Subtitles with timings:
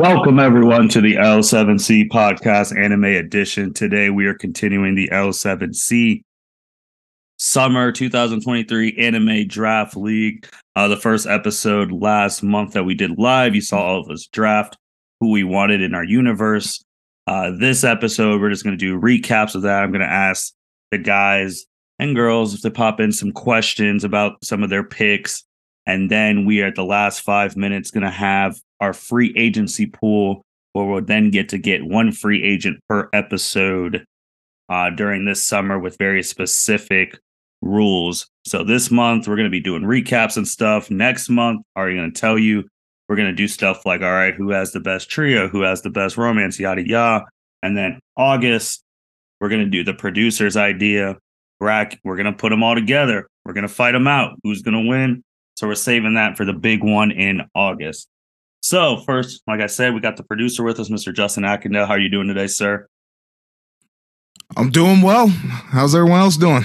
[0.00, 3.74] Welcome everyone to the L7C podcast anime edition.
[3.74, 6.22] Today we are continuing the L7C
[7.38, 10.48] summer 2023 anime draft league.
[10.74, 14.26] Uh, the first episode last month that we did live, you saw all of us
[14.26, 14.78] draft
[15.20, 16.82] who we wanted in our universe.
[17.26, 19.82] Uh, this episode, we're just going to do recaps of that.
[19.82, 20.54] I'm going to ask
[20.92, 21.66] the guys
[21.98, 25.44] and girls if they pop in some questions about some of their picks.
[25.84, 29.86] And then we are at the last five minutes going to have our free agency
[29.86, 30.42] pool
[30.72, 34.04] where we'll then get to get one free agent per episode
[34.68, 37.18] uh, during this summer with very specific
[37.60, 38.28] rules.
[38.46, 40.90] So this month we're going to be doing recaps and stuff.
[40.90, 42.64] Next month, are you going to tell you
[43.08, 45.82] we're going to do stuff like, all right, who has the best trio, who has
[45.82, 47.24] the best romance, yada yada.
[47.62, 48.82] And then August,
[49.40, 51.16] we're going to do the producer's idea.
[51.60, 53.26] Rack, we're going to put them all together.
[53.44, 54.38] We're going to fight them out.
[54.44, 55.22] Who's going to win?
[55.56, 58.06] So we're saving that for the big one in August.
[58.62, 61.14] So first, like I said, we got the producer with us, Mr.
[61.14, 61.86] Justin Ackendale.
[61.86, 62.86] How are you doing today, sir?
[64.56, 65.28] I'm doing well.
[65.28, 66.64] How's everyone else doing?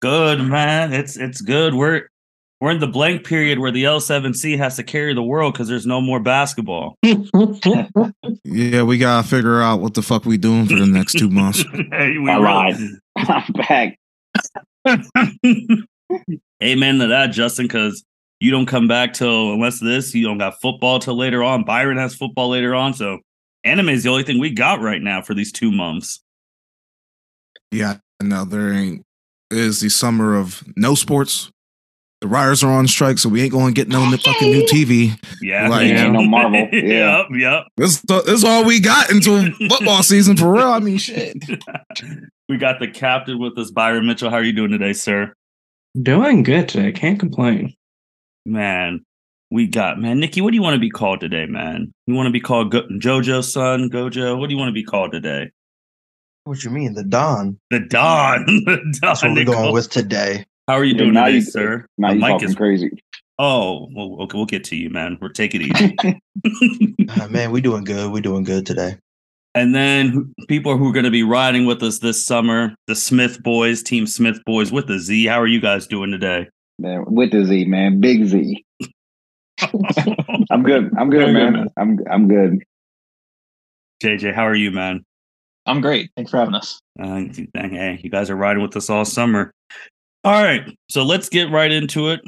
[0.00, 0.92] Good, man.
[0.92, 1.74] It's it's good.
[1.74, 2.08] We're
[2.60, 5.86] we're in the blank period where the L7C has to carry the world because there's
[5.86, 6.96] no more basketball.
[7.02, 11.62] yeah, we gotta figure out what the fuck we doing for the next two months.
[11.92, 12.76] hey, we I lied.
[13.16, 13.98] I'm back.
[16.62, 18.04] Amen to that, Justin, because
[18.40, 21.64] you don't come back till unless this, you don't got football till later on.
[21.64, 22.94] Byron has football later on.
[22.94, 23.18] So
[23.64, 26.22] anime is the only thing we got right now for these two months.
[27.70, 29.06] Yeah, no, there ain't
[29.50, 31.50] it is the summer of no sports.
[32.20, 35.20] The writers are on strike, so we ain't going to get no fucking new TV.
[35.42, 36.66] Yeah, Like, Ain't no Marvel.
[36.72, 37.18] Yeah.
[37.18, 37.64] yep, yep.
[37.76, 40.68] This, this is all we got until football season for real.
[40.68, 41.36] I mean, shit.
[42.48, 44.30] we got the captain with us, Byron Mitchell.
[44.30, 45.34] How are you doing today, sir?
[46.02, 46.90] Doing good today.
[46.90, 47.74] Can't complain.
[48.46, 49.04] Man,
[49.50, 50.40] we got man, Nikki.
[50.40, 51.92] What do you want to be called today, man?
[52.06, 54.38] You want to be called Go- JoJo's son, Gojo?
[54.38, 55.50] What do you want to be called today?
[56.44, 57.58] What you mean, the Don?
[57.70, 58.44] The Don.
[58.46, 58.92] the Don.
[59.02, 59.54] That's what we're Nicole.
[59.54, 60.44] going with today.
[60.68, 61.86] How are you Yeah, doing now today, you- sir?
[61.98, 62.54] Now My you mic talking is.
[62.54, 62.90] crazy.
[63.38, 65.18] Oh, well, okay, we'll get to you, man.
[65.20, 66.20] We're taking it easy.
[67.20, 68.10] Uh, man, we doing good.
[68.12, 68.96] We doing good today.
[69.54, 73.42] and then people who are going to be riding with us this summer, the Smith
[73.42, 75.24] boys, Team Smith boys with the Z.
[75.26, 76.48] How are you guys doing today?
[76.78, 78.00] Man, with the Z, man.
[78.00, 78.64] Big Z.
[80.50, 80.90] I'm good.
[80.98, 81.52] I'm good, Very good, man.
[81.52, 81.68] man.
[81.76, 82.62] I'm I'm good.
[84.02, 85.04] JJ, how are you, man?
[85.64, 86.10] I'm great.
[86.16, 86.80] Thanks for having us.
[87.00, 87.22] Uh,
[87.54, 89.50] hey, you guys are riding with us all summer.
[90.22, 92.20] All right, so let's get right into it.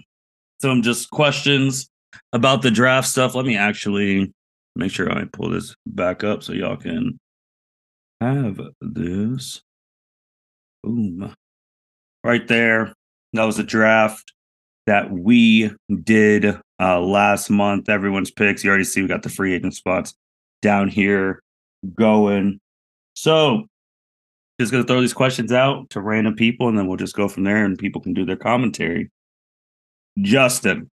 [0.63, 1.89] Some just questions
[2.33, 3.35] about the draft stuff.
[3.35, 4.33] Let me actually
[4.77, 7.19] make sure I pull this back up so y'all can
[8.21, 9.61] have this.
[10.83, 11.35] Boom.
[12.25, 12.93] Right there.
[13.35, 14.33] That was a draft
[14.89, 15.71] that we
[16.03, 17.91] did uh, last month.
[17.91, 18.65] Everyone's picks.
[18.65, 20.15] You already see we got the free agent spots
[20.63, 21.43] down here
[21.95, 22.59] going.
[23.15, 23.67] So
[24.59, 27.45] just gonna throw these questions out to random people, and then we'll just go from
[27.45, 29.11] there, and people can do their commentary.
[30.23, 30.91] Justin,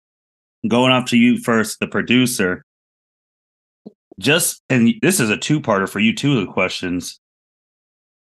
[0.67, 2.65] going off to you first, the producer.
[4.19, 6.45] Just and this is a two-parter for you too.
[6.45, 7.21] The questions.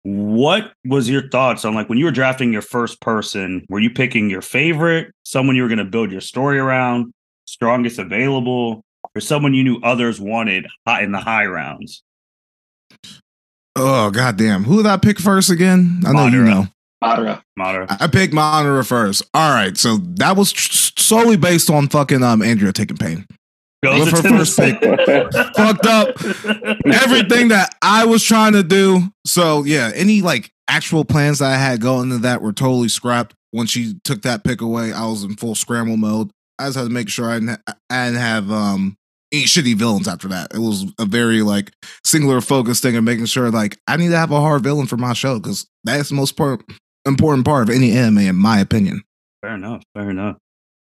[0.04, 3.64] What was your thoughts on like when you were drafting your first person?
[3.70, 7.12] Were you picking your favorite, someone you were going to build your story around,
[7.46, 10.66] strongest available, or someone you knew others wanted
[11.00, 12.02] in the high rounds?
[13.76, 14.64] Oh, goddamn.
[14.64, 16.02] Who did I pick first again?
[16.06, 16.66] I know you know.
[17.02, 17.42] Madara.
[17.58, 17.96] Madara.
[18.00, 19.22] I picked Madara first.
[19.32, 19.76] All right.
[19.76, 23.26] So that was tr- solely based on fucking um Andrea taking pain.
[23.84, 24.80] Goes What's to her first pick?
[25.56, 26.16] Fucked up
[26.86, 29.12] everything that I was trying to do.
[29.26, 33.34] So yeah, any like actual plans that I had going into that were totally scrapped.
[33.50, 36.30] When she took that pick away, I was in full scramble mode.
[36.58, 37.60] I just had to make sure I didn't,
[37.90, 38.96] I didn't have um
[39.30, 40.54] any shitty villains after that.
[40.54, 41.70] It was a very like
[42.06, 44.96] singular focus thing of making sure like I need to have a hard villain for
[44.96, 46.64] my show because that's the most part,
[47.04, 49.02] important part of any anime, in my opinion.
[49.42, 49.82] Fair enough.
[49.94, 50.38] Fair enough.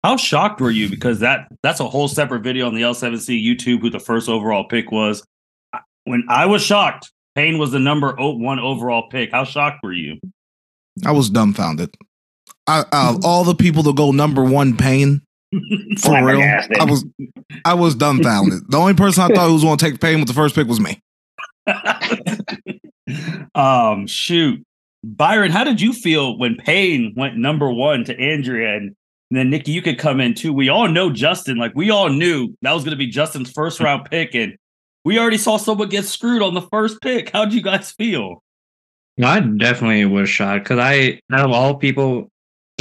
[0.07, 0.89] How shocked were you?
[0.89, 4.63] Because that that's a whole separate video on the L7C YouTube who the first overall
[4.63, 5.21] pick was.
[6.06, 9.33] When I was shocked, Pain was the number one overall pick.
[9.33, 10.18] How shocked were you?
[11.06, 11.94] I was dumbfounded.
[12.68, 16.77] I, out of all the people to go number one, pain for real, Flabbergasted.
[16.77, 17.06] I was
[17.65, 18.71] I was dumbfounded.
[18.71, 20.69] the only person I thought who was going to take pain with the first pick
[20.69, 21.01] was me.
[23.56, 24.63] um, shoot,
[25.04, 28.95] Byron, how did you feel when Pain went number one to Andrea and
[29.29, 30.53] And then Nikki, you could come in too.
[30.53, 31.57] We all know Justin.
[31.57, 34.56] Like we all knew that was going to be Justin's first round pick, and
[35.03, 37.31] we already saw someone get screwed on the first pick.
[37.31, 38.44] How'd you guys feel?
[39.24, 42.29] I definitely was shocked because I, out of all people,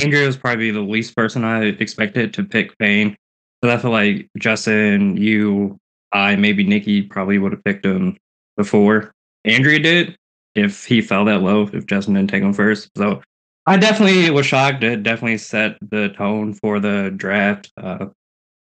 [0.00, 3.16] Andrea was probably the least person I expected to pick Pain.
[3.64, 5.78] So I feel like Justin, you,
[6.12, 8.19] I maybe Nikki probably would have picked him
[8.56, 9.12] before
[9.44, 10.16] Andrea did
[10.54, 11.69] if he fell that low.
[11.72, 13.22] If Justin didn't take him first, so
[13.66, 14.84] I definitely was shocked.
[14.84, 17.72] It definitely set the tone for the draft.
[17.76, 18.06] Uh,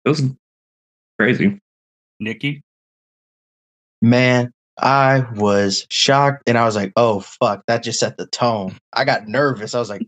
[0.05, 0.23] it was
[1.19, 1.61] crazy.
[2.20, 2.62] Nikki?
[4.00, 8.79] Man, I was shocked and I was like, oh, fuck, that just set the tone.
[8.93, 9.75] I got nervous.
[9.75, 10.06] I was like,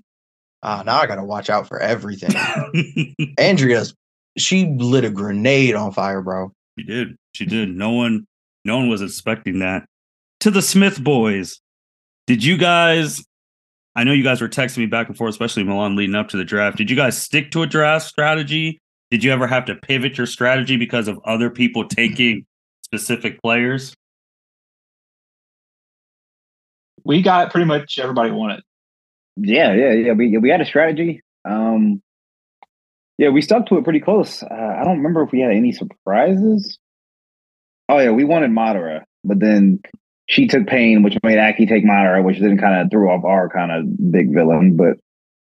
[0.63, 2.35] ah, now I got to watch out for everything.
[3.39, 3.95] Andrea's,
[4.39, 6.53] she lit a grenade on fire, bro.
[6.79, 7.17] She did.
[7.35, 7.69] She did.
[7.69, 8.27] No one
[8.65, 9.87] no one was expecting that.
[10.41, 11.61] To the Smith boys.
[12.27, 13.25] Did you guys
[14.01, 16.39] I know you guys were texting me back and forth, especially Milan leading up to
[16.39, 16.79] the draft.
[16.79, 18.81] Did you guys stick to a draft strategy?
[19.11, 22.47] Did you ever have to pivot your strategy because of other people taking
[22.81, 23.95] specific players?
[27.05, 28.63] We got pretty much everybody wanted.
[29.37, 30.13] Yeah, yeah, yeah.
[30.13, 31.21] We we had a strategy.
[31.45, 32.01] Um,
[33.19, 34.43] yeah, we stuck to it pretty close.
[34.43, 36.79] Uh, I don't remember if we had any surprises.
[37.91, 39.81] Oh yeah, we wanted Madara, but then
[40.31, 43.49] she took Pain, which made Aki take Madara, which then kind of threw off our
[43.49, 44.77] kind of big villain.
[44.77, 44.97] But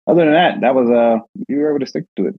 [0.06, 1.18] other than that, that was uh,
[1.48, 2.36] you were able to stick to it.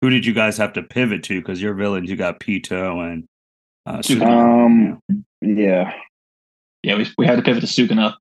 [0.00, 1.40] Who did you guys have to pivot to?
[1.40, 3.24] Because your villains, you got Pito and
[3.84, 4.26] uh, Sukuna.
[4.26, 5.92] Um, yeah,
[6.82, 8.14] Yeah, we, we had to pivot to Sukuna.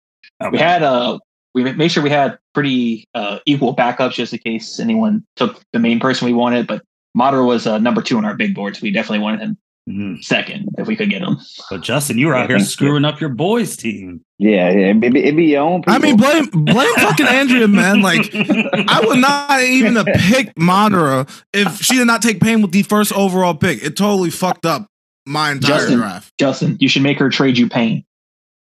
[0.44, 0.52] Okay.
[0.52, 1.18] We had uh
[1.56, 5.80] we made sure we had pretty uh equal backups just in case anyone took the
[5.80, 6.68] main person we wanted.
[6.68, 6.84] But
[7.18, 9.58] Madara was uh, number two on our big board, so we definitely wanted him
[9.88, 10.22] Mhm.
[10.24, 11.38] second if we could get him.
[11.70, 14.22] But Justin, you were out Yeah, here thanks, screwing up your boys' team.
[14.38, 14.88] yeah, yeah.
[14.92, 15.84] It be, it be your own.
[15.88, 18.02] I mean, blame blame fucking Andrea, man.
[18.02, 22.72] Like, I would not even have picked Madara if she did not take Pain with
[22.72, 23.82] the first overall pick.
[23.84, 24.88] It totally fucked up
[25.26, 25.98] my entire Justin.
[26.00, 26.32] draft.
[26.40, 28.04] Justin, you should make her trade you pain.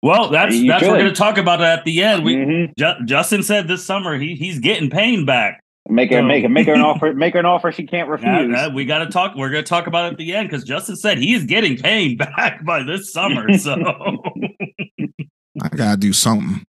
[0.04, 2.24] Well, that's You that's we're going to talk about it at the end.
[2.24, 2.72] We Mhm.
[2.78, 5.62] Ju- Justin said this summer he he's getting pain back.
[5.90, 7.14] Make her So- make her make her an offer.
[7.16, 8.52] Make her an offer she can't Yeah, refuse.
[8.56, 9.36] yeah, we got to talk.
[9.36, 12.18] We're going to talk about it at the end because Justin said he's getting paid
[12.18, 13.58] back by this summer.
[13.58, 13.74] So,
[15.62, 16.64] I gotta do something.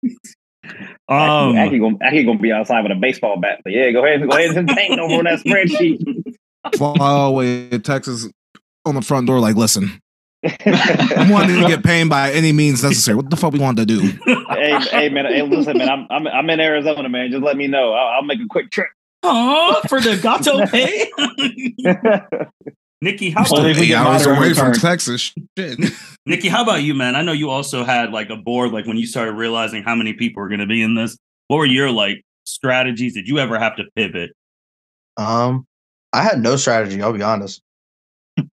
[1.07, 3.59] um, Aki gonna Aki gonna be outside with a baseball bat.
[3.63, 6.03] But yeah, go ahead, go ahead and paint over on that spreadsheet.
[6.75, 8.27] Fly away to Texas
[8.85, 9.99] on the front door, like, listen,
[10.65, 13.15] I'm wanting to get paid by any means necessary.
[13.15, 13.99] What the fuck we want to do?
[14.25, 17.31] hey, hey, man, hey, listen, man, I'm I'm I'm in Arizona, man.
[17.31, 17.93] Just let me know.
[17.93, 18.87] I'll, I'll make a quick trip.
[19.23, 21.09] Aw, for the gato pay.
[23.01, 24.73] Nikki, how I'm still Only if we eight get hours Madara away from.
[24.73, 25.33] Texas.
[25.57, 25.79] Shit.
[26.25, 27.15] Nikki, how about you, man?
[27.17, 30.13] I know you also had like a board, like when you started realizing how many
[30.13, 31.17] people were going to be in this.
[31.47, 33.13] What were your like strategies?
[33.13, 34.31] Did you ever have to pivot?
[35.17, 35.67] Um,
[36.13, 37.01] I had no strategy.
[37.01, 37.61] I'll be honest.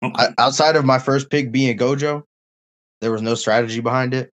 [0.03, 2.23] I, outside of my first pick being Gojo,
[3.00, 4.31] there was no strategy behind it.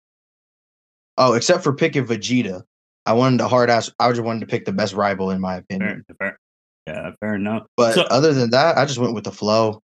[1.17, 2.63] Oh, except for picking Vegeta.
[3.05, 3.91] I wanted a hard ass.
[3.99, 6.03] I just wanted to pick the best rival in my opinion.
[6.07, 6.39] Fair, fair.
[6.87, 7.63] Yeah, fair enough.
[7.77, 9.81] But So- other than that, I just went with the flow.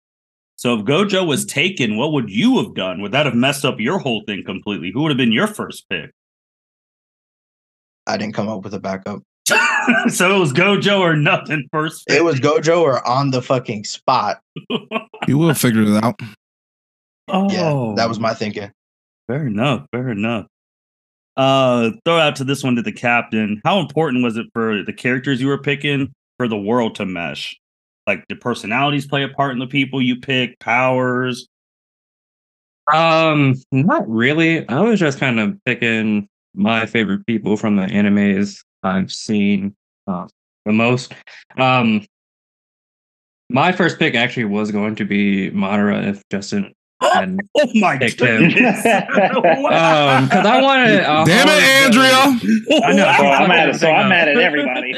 [0.55, 3.01] So if Gojo was taken, what would you have done?
[3.01, 4.91] Would that have messed up your whole thing completely?
[4.91, 6.11] Who would have been your first pick?
[8.07, 9.21] I didn't come up with a backup.
[10.09, 12.03] so it was Gojo or nothing first.
[12.09, 14.39] It was Gojo or on the fucking spot.
[15.27, 16.17] You will figure it out.
[17.27, 18.71] oh, Yeah, that was my thinking.
[19.27, 19.85] fair enough.
[19.91, 20.45] Fair enough.
[21.37, 23.61] Uh, throw out to this one to the captain.
[23.63, 27.55] How important was it for the characters you were picking for the world to mesh?
[28.07, 30.59] Like, the personalities play a part in the people you pick?
[30.59, 31.47] Powers?
[32.91, 34.67] Um, not really.
[34.67, 39.75] I was just kind of picking my favorite people from the animes I've seen
[40.07, 40.27] uh,
[40.65, 41.13] the most.
[41.57, 42.05] Um,
[43.49, 48.19] my first pick actually was going to be Madara if Justin had Oh my Picked
[48.21, 48.49] him.
[48.49, 48.85] goodness!
[48.85, 50.99] um because I wanted.
[51.01, 51.63] a Damn it.
[51.63, 52.81] Andrea!
[52.83, 53.03] I know.
[53.03, 54.93] so I'm fucking mad at so I'm mad at everybody.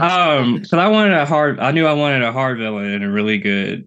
[0.00, 1.58] um, because I wanted a hard.
[1.60, 3.86] I knew I wanted a hard villain and a really good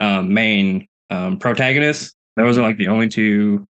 [0.00, 2.14] um, main um, protagonist.
[2.36, 3.66] Those are like the only two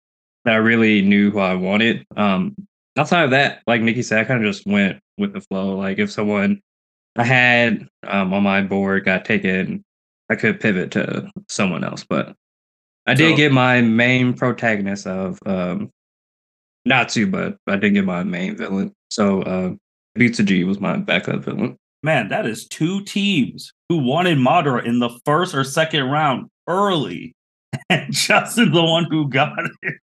[0.45, 2.05] that I really knew who I wanted.
[2.15, 2.55] Um,
[2.97, 5.75] outside of that, like Nikki said, I kind of just went with the flow.
[5.77, 6.61] Like if someone
[7.17, 9.83] I had um, on my board got taken,
[10.29, 12.05] I could pivot to someone else.
[12.07, 12.35] But
[13.05, 15.89] I did So- get my main protagonist of um,
[16.85, 18.93] Natsu, but I did get my main villain.
[19.09, 19.71] So uh,
[20.17, 21.77] Bitsuji was my backup villain.
[22.03, 27.33] Man, that is two teams who wanted Madara in the first or second round early.
[27.89, 29.95] And Justin's the one who got it.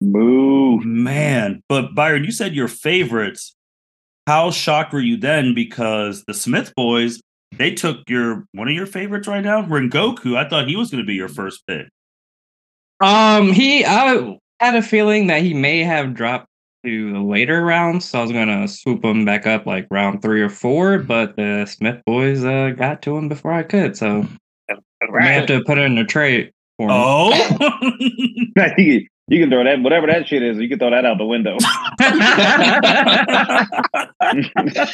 [0.00, 0.80] Boo.
[0.80, 1.62] Man.
[1.68, 3.54] But Byron, you said your favorites.
[4.26, 5.54] How shocked were you then?
[5.54, 7.20] Because the Smith boys,
[7.58, 10.36] they took your one of your favorites right now, Rengoku.
[10.36, 11.88] I thought he was going to be your first pick.
[13.00, 16.46] Um, he I had a feeling that he may have dropped
[16.84, 20.40] to the later rounds, so I was gonna swoop him back up like round three
[20.40, 24.26] or four, but the Smith boys uh got to him before I could, so
[24.70, 24.76] I
[25.10, 26.96] may have to put in a trade for him.
[26.96, 27.32] Oh,
[29.32, 30.58] you, can, throw that whatever that shit is.
[30.58, 31.56] You can throw that out the window.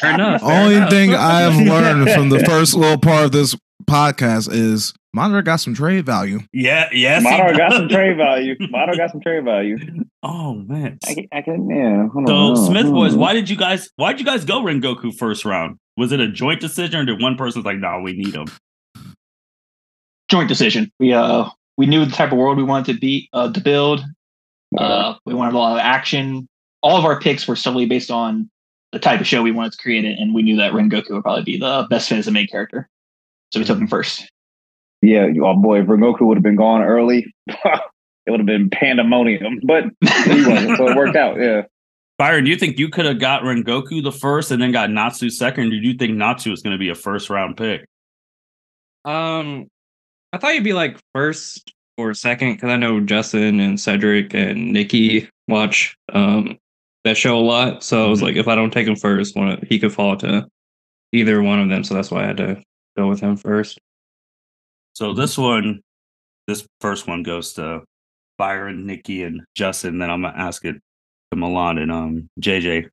[0.00, 0.40] Fair enough.
[0.40, 0.90] fair Only enough.
[0.90, 3.56] thing I've learned from the first little part of this
[3.88, 6.40] podcast is Madara got some trade value.
[6.52, 7.22] yeah, yes.
[7.22, 8.56] he Madara got some trade value.
[8.58, 9.78] Madara got some trade value.
[10.22, 10.98] Oh man.
[11.06, 12.08] I I can yeah.
[12.08, 12.92] hold So on, Smith on.
[12.92, 15.76] boys, why did you guys why did you guys go Rengoku first round?
[15.96, 18.46] Was it a joint decision or did one person was like, no, we need him?
[20.28, 20.90] Joint decision.
[20.98, 24.04] We uh we knew the type of world we wanted to be uh, to build.
[24.76, 26.48] Uh, we wanted a lot of action.
[26.82, 28.50] All of our picks were solely based on
[28.92, 31.22] the type of show we wanted to create, it, and we knew that Rengoku would
[31.22, 32.88] probably be the best fit as a main character.
[33.52, 34.28] So we took him first.
[35.00, 39.60] Yeah, oh boy, if Rengoku would have been gone early, it would have been pandemonium.
[39.62, 41.38] But he wasn't, so it worked out.
[41.40, 41.62] Yeah.
[42.18, 45.30] Byron, do you think you could have got Rengoku the first and then got Natsu
[45.30, 45.68] second?
[45.68, 47.86] Or did you think Natsu was going to be a first round pick?
[49.04, 49.68] Um,
[50.32, 54.72] I thought you'd be like first or second because I know Justin and Cedric and
[54.72, 56.56] Nikki watch um
[57.04, 57.82] that show a lot.
[57.84, 58.22] So I was Mhm.
[58.24, 60.46] like, if I don't take him first, one of, he could fall to
[61.12, 61.84] either one of them.
[61.84, 62.62] So that's why I had to
[62.96, 63.78] go with him first.
[64.94, 65.80] So this one,
[66.46, 67.82] this first one goes to
[68.36, 69.98] Byron, Nikki, and Justin.
[69.98, 70.76] Then I'm gonna ask it
[71.30, 72.88] to Milan and um JJ.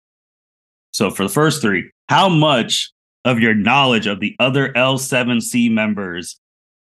[0.91, 2.91] So for the first three, how much
[3.25, 6.39] of your knowledge of the other L7C members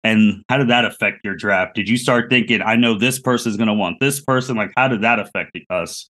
[0.03, 1.75] and how did that affect your draft?
[1.75, 4.55] Did you start thinking, I know this person is gonna want this person?
[4.55, 6.09] Like, how did that affect us?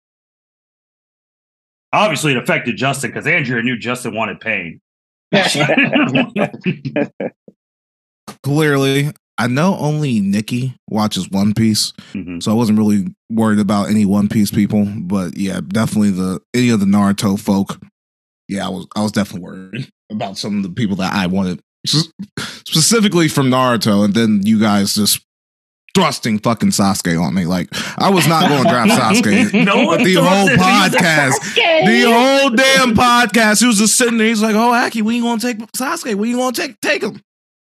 [1.92, 4.80] Obviously, it affected Justin because Andrea knew Justin wanted pain.
[8.44, 12.42] Clearly, I know only Nikki watches One Piece, Mhm.
[12.42, 14.86] so I wasn't really worried about any One Piece people.
[14.86, 17.80] But yeah, definitely the any of the Naruto folk.
[18.48, 21.62] Yeah, I was I was definitely worried about some of the people that I wanted
[22.68, 25.24] specifically from Naruto, and then you guys just
[25.96, 27.46] thrusting fucking Sasuke on me.
[27.46, 28.92] Like I was not going to draft
[29.24, 29.66] Sasuke.
[29.66, 31.56] No one but the thought whole that he podcast,
[31.86, 34.28] the whole damn podcast, he was just sitting there.
[34.28, 36.16] He's like, "Oh, Aki, we ain't gonna take Sasuke.
[36.16, 37.22] We ain't gonna take take him."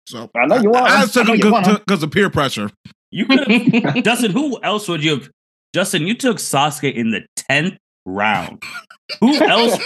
[0.06, 1.08] So I know you want I, him.
[1.08, 1.76] took I know him you want him.
[1.76, 2.70] because of peer pressure.
[3.10, 5.30] You could have Justin, who else would you have?
[5.74, 7.76] Justin, you took Sasuke in the 10th
[8.06, 8.62] round.
[9.20, 9.78] Who else?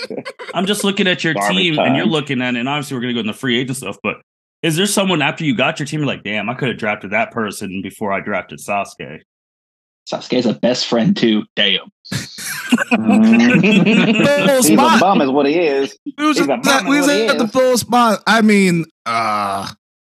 [0.54, 3.02] I'm just looking at your Garbage team and you're looking at it, and obviously we're
[3.02, 4.16] going to go in the free agent stuff, but
[4.62, 7.30] is there someone after you got your team, like, damn, I could have drafted that
[7.30, 9.20] person before I drafted Sasuke?
[10.10, 11.44] Sasuke's a best friend too.
[11.54, 11.90] Damn.
[12.96, 13.22] Full
[13.62, 15.00] He's a spot.
[15.00, 15.96] bum, is what he is.
[16.18, 18.20] We was, He's a at, we is was at the full spot.
[18.26, 19.68] I mean, uh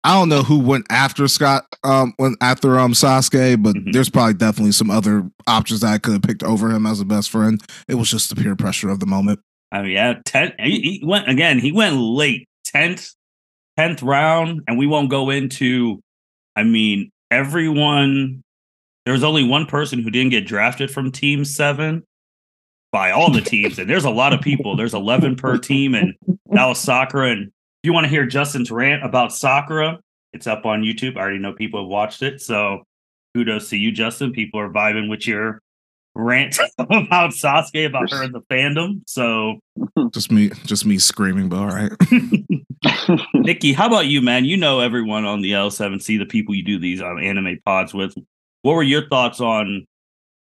[0.05, 3.93] I don't know who went after Scott, um, went after um Sasuke, but Mhm.
[3.93, 7.05] there's probably definitely some other options that I could have picked over him as a
[7.05, 7.63] best friend.
[7.89, 9.41] It was just the peer pressure of the moment.
[9.71, 13.15] I mean, yeah, 10, he, he went again, he went late, 10th,
[13.79, 16.01] 10th round, and we won't go into,
[16.57, 18.43] I mean, everyone,
[19.05, 22.05] there was only one person who didn't get drafted from team seven
[22.93, 24.77] by all the teams, and there's a lot of people.
[24.77, 26.15] There's 11 per team, and
[26.51, 27.33] that was Sakura.
[27.33, 27.53] And if
[27.85, 29.99] you want to hear Justin's rant about Sakura,
[30.33, 31.17] it's up on YouTube.
[31.17, 32.83] I already know people have watched it, so
[33.35, 34.33] kudos to you, Justin.
[34.33, 35.61] People are vibing with your
[36.15, 39.01] rant about Sasuke, about her in the fandom.
[39.07, 39.59] So
[40.13, 41.93] Just me, just me screaming, but all right.
[43.35, 44.45] Nikki, how about you, man?
[44.45, 48.15] You know everyone on the L7C, the people you do these um, anime pods with.
[48.63, 49.87] What were your thoughts on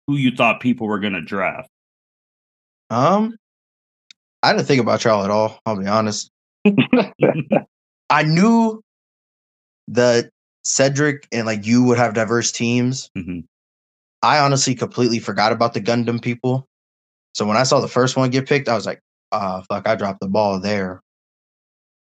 [0.08, 1.70] who you thought people were going to draft?
[2.90, 3.38] Um,
[4.44, 5.60] I didn't think about y'all at all.
[5.66, 6.30] I'll be honest.
[8.10, 8.82] I knew
[9.88, 10.30] that
[10.64, 13.10] Cedric and like you would have diverse teams.
[13.18, 13.46] Mhm.
[14.22, 16.68] I honestly completely forgot about the Gundam people.
[17.34, 19.00] So when I saw the first one get picked, I was like,
[19.32, 21.02] ah, fuck, I dropped the ball there.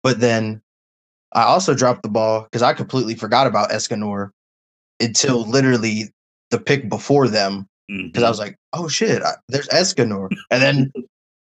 [0.06, 0.62] But then
[1.34, 4.30] I also dropped the ball because I completely forgot about Escanor
[5.00, 6.14] until literally
[6.52, 10.30] the pick before them because I was like, oh shit, I, there's Escanor.
[10.52, 10.94] And then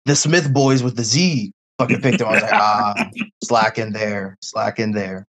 [0.07, 2.29] the Smith boys with the Z fucking picked him.
[2.29, 3.11] I was like, ah,
[3.45, 5.27] slack in there, slack in there.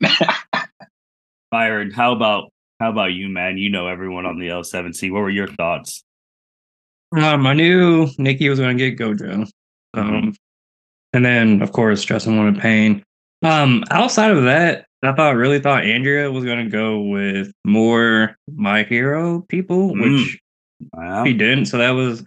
[1.50, 3.58] Byron, how about how about you, man?
[3.58, 5.12] You know everyone on the L7C.
[5.12, 6.02] What were your thoughts?
[7.14, 9.50] Um, I knew Nikki was going to get Gojo.
[9.92, 10.34] Um,
[11.14, 13.02] and then of course Justin wanted Pain.
[13.42, 18.36] Um, outside of that, I thought really thought Andrea was going to go with more
[18.50, 20.00] My Hero people, Mm.
[20.22, 20.38] which
[20.92, 21.24] Wow.
[21.24, 21.66] she didn't.
[21.66, 22.24] So that was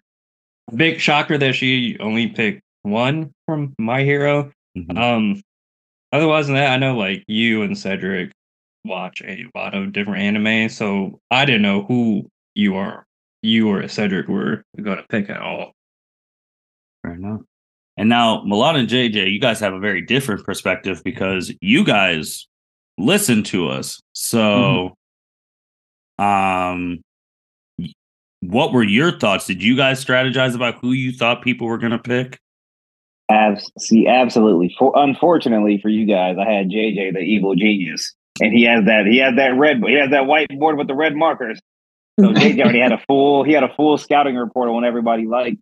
[0.72, 4.52] a big shocker that she only picked one from My Hero.
[4.78, 4.98] Mhm.
[4.98, 5.42] Um,
[6.12, 8.32] otherwise than that, I know like you and Cedric
[8.86, 13.06] watch a lot of different anime, so I didn't know who you are,
[13.42, 15.74] you or Cedric were going to pick at all.
[17.04, 17.42] Fair enough.
[17.98, 22.48] And now Milan and JJ, you guys have a very different perspective because you guys
[22.98, 24.00] listen to us.
[24.14, 24.94] So
[26.20, 27.02] Um,
[28.42, 29.46] what were your thoughts?
[29.46, 32.40] Did you guys strategize about who you thought people were gonna pick?
[33.30, 34.74] Abs- see, absolutely.
[34.80, 39.06] For unfortunately for you guys, I had JJ the evil genius, and he has that
[39.06, 41.60] he has that red he has that whiteboard with the red markers.
[42.20, 45.58] So JJ already had a full he had a full scouting report on everybody liked.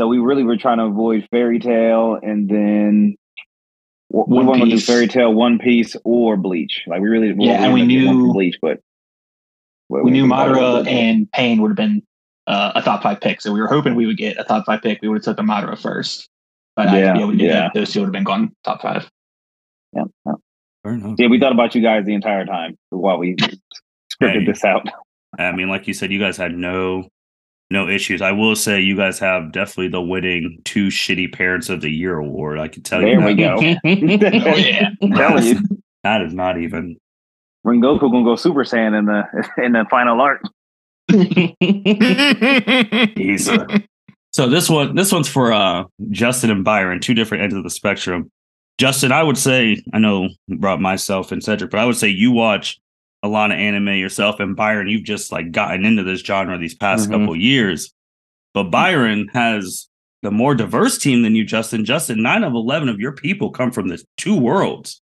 [0.00, 3.16] So we really were trying to avoid Fairy Tail, and then
[4.10, 6.82] we One weren't gonna do Fairy Tail, One Piece, or Bleach.
[6.86, 8.80] Like we really Yeah, and we ended up getting one knew- Bleach, but
[9.90, 12.02] but we knew thought Madara and Pain would have been
[12.46, 14.82] uh, a top five pick, so we were hoping we would get a top five
[14.82, 15.00] pick.
[15.02, 16.28] We would have took the Madara first,
[16.76, 17.52] but I Yeah, yeah, we did yeah.
[17.60, 17.74] that.
[17.74, 19.10] Those two would have been gone top five.
[19.94, 20.32] yeah, yeah.
[21.18, 23.34] Yeah, we thought about you guys the entire time while we
[24.12, 24.44] scripted Hey.
[24.46, 24.86] this out.
[25.38, 27.08] I mean, like you said, you guys had no
[27.70, 28.22] no issues.
[28.22, 32.16] I will say you guys have definitely the winning two shitty parents of the year
[32.18, 32.58] award.
[32.58, 33.36] I can tell There you we that.
[33.36, 33.56] go.
[34.50, 35.60] Oh yeah, I'm you,
[36.02, 36.96] That is not even
[37.66, 39.24] Rengoku gonna go Super Saiyan in the
[39.64, 40.42] in the final arc.
[43.18, 43.56] easy.
[44.32, 47.70] So this one, this one's for uh Justin and Byron, two different ends of the
[47.70, 48.30] spectrum.
[48.78, 52.30] Justin, I would say, I know brought myself and Cedric, but I would say you
[52.30, 52.78] watch
[53.22, 56.74] a lot of anime yourself, and Byron, you've just like gotten into this genre these
[56.74, 57.12] past Mhm.
[57.20, 57.92] couple years.
[58.54, 59.88] But Byron has
[60.22, 61.84] the more diverse team than you, Justin.
[61.84, 65.00] Justin, nine of eleven of your people come from the two worlds.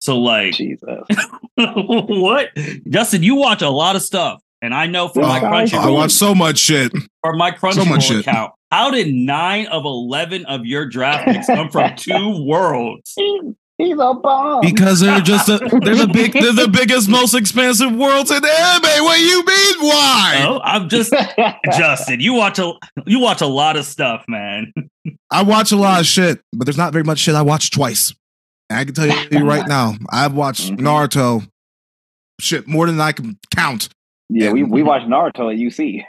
[0.00, 0.82] So like Jesus.
[1.56, 2.48] what?
[2.88, 4.40] Justin, you watch a lot of stuff.
[4.60, 6.92] And I know from my Oh, I watch so much shit.
[7.22, 8.52] from my So Crunchyroll much account.
[8.72, 13.14] How did nine of eleven of your draft picks come from two worlds?
[13.78, 14.60] He's a bomb.
[14.60, 19.04] Because they're just a, they're the big they're the biggest, most expensive worlds in anime.
[19.04, 19.74] What do you mean?
[19.80, 20.44] Why?
[20.48, 21.14] Oh, I'm just
[21.72, 22.18] Justin.
[22.20, 22.72] You watch a
[23.06, 24.72] you watch a lot of stuff, man.
[25.30, 28.12] I watch a lot of shit, but there's not very much shit I watch twice.
[28.68, 30.80] And I can tell you right now, I've watched Mhm.
[30.80, 31.48] Naruto
[32.40, 33.88] shit more than I can count.
[34.28, 36.02] yeah, we, we watched Naruto at UC.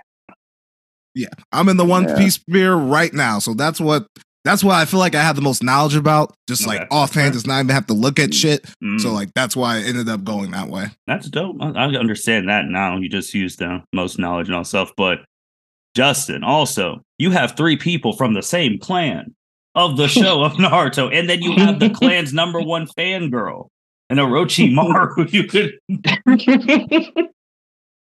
[1.15, 2.17] Yeah, I'm in the One Yeah.
[2.17, 4.07] Piece sphere right now, so that's what
[4.49, 6.33] that's what I feel like I have the most knowledge about.
[6.47, 6.79] Just Okay.
[6.79, 8.65] like offhand, does not even have to look at shit.
[8.83, 10.85] Mm, So like that's why I ended up going that way.
[11.07, 11.57] that's dope.
[11.61, 12.97] I, I understand that now.
[12.97, 14.91] You just used the most knowledge and all stuff.
[14.97, 15.19] But
[15.95, 19.35] Justin, also, you have three people from the same clan
[19.75, 23.67] of the show of Naruto, and then you have the clan's number one fangirl.
[24.09, 25.73] And Orochimaru, you could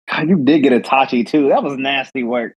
[0.09, 1.49] God, you did get Itachi too.
[1.49, 2.55] That was nasty work.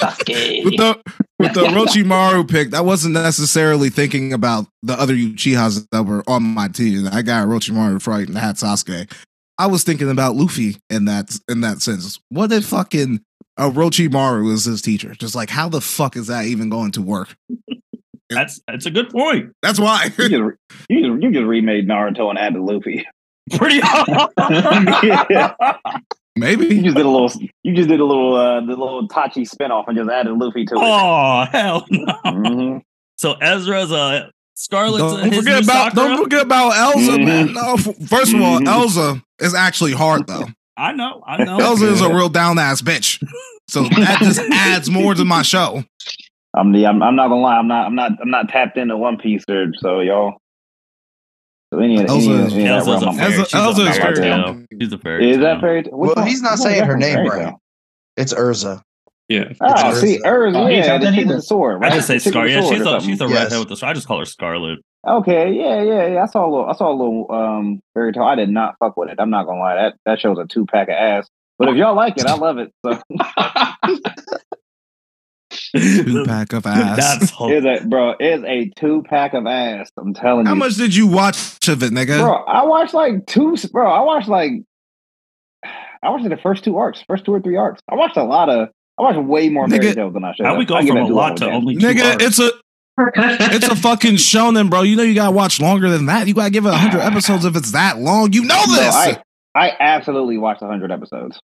[0.00, 1.00] With the
[1.38, 6.42] with the Orochimaru pick, I wasn't necessarily thinking about the other Uchihas that were on
[6.42, 7.08] my team.
[7.10, 9.10] I got Orochimaru right and I had Sasuke.
[9.58, 12.18] I was thinking about Luffy in that in that sense.
[12.28, 13.20] What if fucking
[13.58, 15.14] Orochimaru is his teacher?
[15.14, 17.34] Just like how the fuck is that even going to work?
[18.30, 19.52] that's that's a good point.
[19.62, 20.10] That's why.
[20.18, 20.42] You just,
[20.88, 23.06] you just, remade Naruto and added Luffy.
[23.52, 23.76] Pretty
[25.30, 25.54] Yeah.
[26.36, 27.32] Maybe you just did a little.
[27.62, 28.34] You just did a little.
[28.36, 30.80] Uh, the little Tachi spinoff and just added Luffy to it.
[30.80, 32.14] Oh hell no.
[32.26, 32.82] Mhm.
[33.16, 34.98] So Ezra's a Scarlet.
[34.98, 36.08] Don't his forget about Sakura?
[36.08, 37.24] don't forget about Elsa, Mhm.
[37.24, 37.52] man.
[37.54, 38.68] No, f- first of all, Mhm.
[38.68, 40.44] Elsa is actually hard though.
[40.76, 41.56] I know, I know.
[41.60, 43.22] Elsa is a real down ass bitch.
[43.68, 45.84] So that just adds more to my show.
[46.54, 46.86] I'm the.
[46.86, 47.56] I'm, I'm not gonna lie.
[47.56, 47.86] I'm not.
[47.86, 48.12] I'm not.
[48.20, 50.34] I'm not tapped into One Piece, or so y'all.
[51.72, 53.34] So any, Elsa any, is- any of that Elsa's a fairy.
[53.34, 54.44] Elsa- She's a Elsa is fairy fairy tale.
[54.44, 54.64] tale.
[54.80, 55.60] She's a fairy Is that tale.
[55.60, 55.84] fairy?
[55.90, 57.54] Well, he's not saying her name right.
[58.16, 58.82] It's Erza.
[59.28, 59.52] Yeah.
[59.60, 60.54] Oh, It's see, Erza.
[60.54, 61.82] Oh, he's yeah, not the that chick with sword.
[61.84, 62.50] I just say The chick with Scarlet.
[62.50, 63.34] Yeah, she's a she's a something.
[63.36, 63.58] redhead Yes.
[63.58, 63.90] with the sword.
[63.90, 64.78] I just call her Scarlet.
[65.08, 66.22] Okay, yeah, yeah, yeah.
[66.22, 66.66] I saw a little.
[66.66, 68.22] I saw a little um Fairy Tail.
[68.22, 69.16] I did not fuck with it.
[69.18, 69.74] I'm not gonna lie.
[69.74, 71.28] That that shows a two pack of ass.
[71.58, 72.70] But if y'all like it, I love it.
[72.84, 73.00] So
[75.74, 76.96] Two pack of ass.
[76.96, 78.14] That's is a bro.
[78.20, 79.90] Is a two pack of ass.
[79.98, 80.58] I'm telling How you.
[80.60, 82.18] How much did you watch of it, nigga?
[82.20, 83.56] Bro, I watched like two.
[83.72, 84.52] Bro, I watched like.
[86.02, 87.80] I watched the first two arcs, first two or three arcs.
[87.90, 88.68] I watched a lot of.
[88.98, 90.46] I watched way more Nigga, fairy tales than I should.
[90.46, 90.58] how have.
[90.58, 92.24] we go I give from a lot all to only two nigga, arcs?
[92.24, 92.50] it's a
[92.98, 94.82] it's a fucking shonen, bro.
[94.82, 96.28] You know you gotta watch longer than that.
[96.28, 98.32] You gotta give it hundred episodes if it's that long.
[98.32, 98.94] You know No, this.
[98.94, 99.22] I
[99.54, 101.38] I absolutely watched hundred episodes.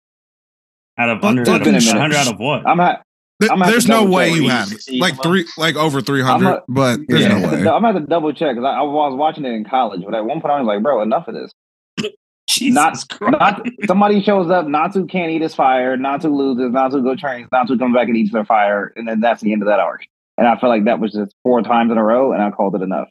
[0.99, 2.01] out of But hundred out fucking of minute.
[2.01, 2.67] hundred out of what?
[2.67, 3.03] I'm not.
[3.41, 6.01] Th- I'm gonna have there's no way you have you see like three, like over
[6.01, 7.39] three I'm hundred, a- but there's Yeah.
[7.39, 7.59] no way.
[7.59, 10.15] I'm gonna have to double check because I, I was watching it in college, but
[10.15, 11.53] at one point I was like, "Bro, enough of this."
[12.49, 13.33] Jesus not, Christ.
[13.41, 14.67] not somebody shows up.
[14.67, 15.97] Natsu can't eat his fire.
[15.97, 16.73] Natsu loses.
[16.73, 17.49] Natsu go trains.
[17.53, 20.03] Natsu comes back and eats their fire, and then that's the end of that arc.
[20.39, 22.75] And I feel like that was just four times in a row, and I called
[22.75, 23.09] it enough.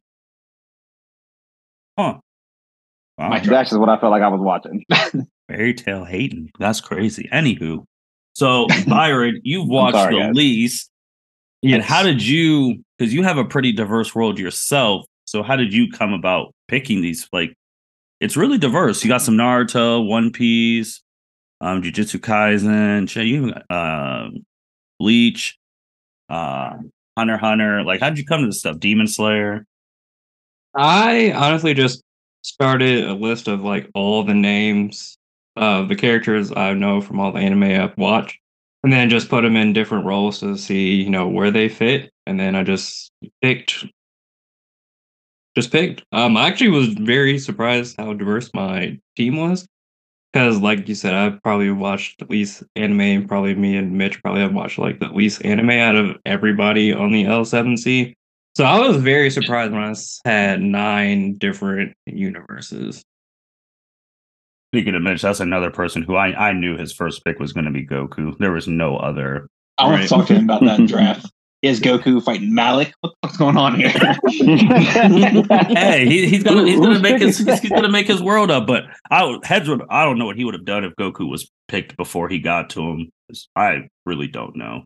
[1.97, 2.21] Wow.
[3.17, 4.84] That's just what I felt like I was watching.
[5.49, 6.49] Fairy Tail hating.
[6.60, 7.29] That's crazy.
[7.31, 7.86] Anywho,
[8.34, 10.36] so Byron, you've watched sorry, the guys.
[10.36, 10.89] least.
[11.63, 12.84] And how did you?
[12.98, 15.06] Because you have a pretty diverse world yourself.
[15.26, 17.28] So how did you come about picking these?
[17.32, 17.56] Like,
[18.20, 19.04] it's really diverse.
[19.04, 21.02] You got some Naruto, One Piece,
[21.62, 24.46] um, Jujutsu Kaisen, shit, you even got, um,
[25.00, 25.58] Bleach,
[26.30, 26.78] uh,
[27.17, 27.84] Hunter Hunter.
[27.84, 28.80] Like, how'd you come to this stuff?
[28.80, 29.65] Demon Slayer.
[30.76, 32.04] I honestly just
[32.44, 35.17] started a list of like all the names
[35.55, 38.39] of the characters I know from all the anime I've watched,
[38.83, 42.11] and then just put them in different roles to see, you know, where they fit.
[42.25, 43.11] And then I just
[43.41, 43.85] picked,
[45.55, 46.03] just picked.
[46.11, 49.67] Um, I actually was very surprised how diverse my team was,
[50.31, 54.21] because like you said, I've probably watched at least anime, and probably me and Mitch
[54.21, 58.13] probably have watched like the least anime out of everybody on the L7C.
[58.55, 59.95] So I was very surprised when i
[60.29, 63.03] had nine different universes.
[64.73, 67.65] Speaking of Mitch, that's another person who I, I knew his first pick was going
[67.65, 68.38] to be Goku.
[68.38, 69.47] There was no other.
[69.77, 70.03] I want Right.
[70.03, 71.29] to talk to him about that draft.
[71.62, 72.93] Is Goku fighting Malik?
[73.01, 73.91] What the fuck's going on here?
[75.77, 78.65] Hey, he, he's gonna he's gonna make his he's, he's gonna make his world up.
[78.65, 81.51] But I heads would I don't know what he would have done if Goku was
[81.67, 83.10] picked before he got to him.
[83.55, 84.86] I really don't know.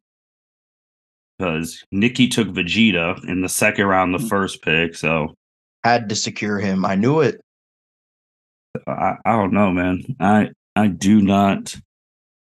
[1.37, 4.27] Because Nikki took Vegeta in the second round, the hmm.
[4.27, 4.95] first pick.
[4.95, 5.33] So
[5.85, 6.83] Had to secure him.
[6.85, 7.39] I knew it.
[8.87, 10.03] I, I don't know, man.
[10.19, 11.75] I I do not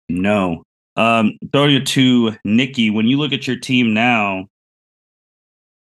[0.08, 0.64] know.
[0.96, 4.46] Um, throwing it to Nikki, when you look at your team now,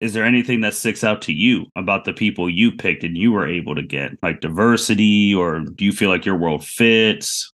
[0.00, 3.32] is there anything that sticks out to you about the people you picked and you
[3.32, 7.50] were able to get, like diversity, or do you feel like your world fits?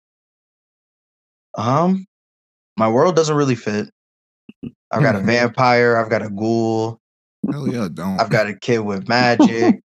[1.57, 2.05] Um,
[2.77, 3.89] my world doesn't really fit.
[4.91, 5.97] I've got a vampire.
[5.97, 6.99] I've got a ghoul.
[7.51, 8.19] Hell yeah, don't.
[8.19, 9.81] I've got a kid with magic.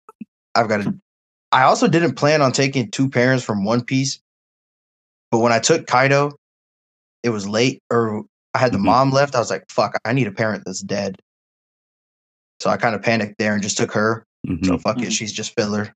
[0.56, 0.94] I've got a.
[1.52, 4.20] I also didn't plan on taking two parents from One Piece,
[5.32, 6.32] but when I took Kaido,
[7.24, 8.86] it was late, or I had the Mhm.
[8.86, 9.36] mom left.
[9.36, 11.20] I was like, "Fuck, I need a parent that's dead."
[12.60, 14.24] So I kind of panicked there and just took her.
[14.48, 14.66] Mhm.
[14.66, 15.94] So fuck it, she's just filler.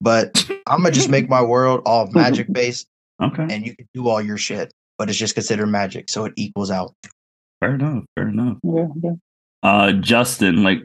[0.00, 2.86] But I'm gonna just make my world all magic based,
[3.22, 6.32] Okay, and you can do all your shit, but it's just considered magic, so it
[6.36, 6.94] equals out.
[7.60, 8.04] fair enough.
[8.16, 8.58] Fair enough.
[8.64, 9.12] Yeah, yeah.
[9.62, 10.82] Uh, Justin, like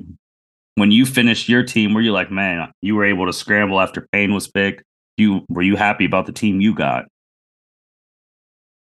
[0.77, 4.07] when you finished your team, were you like, man, you were able to scramble after
[4.11, 4.83] Pain was picked?
[5.17, 7.05] You were you happy about the team you got?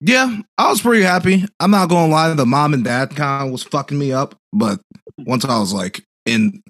[0.01, 1.45] Yeah, I was pretty happy.
[1.61, 4.81] I'm not gonna lie, the mom and dad kind of was fucking me up, but
[5.19, 6.61] once I was like in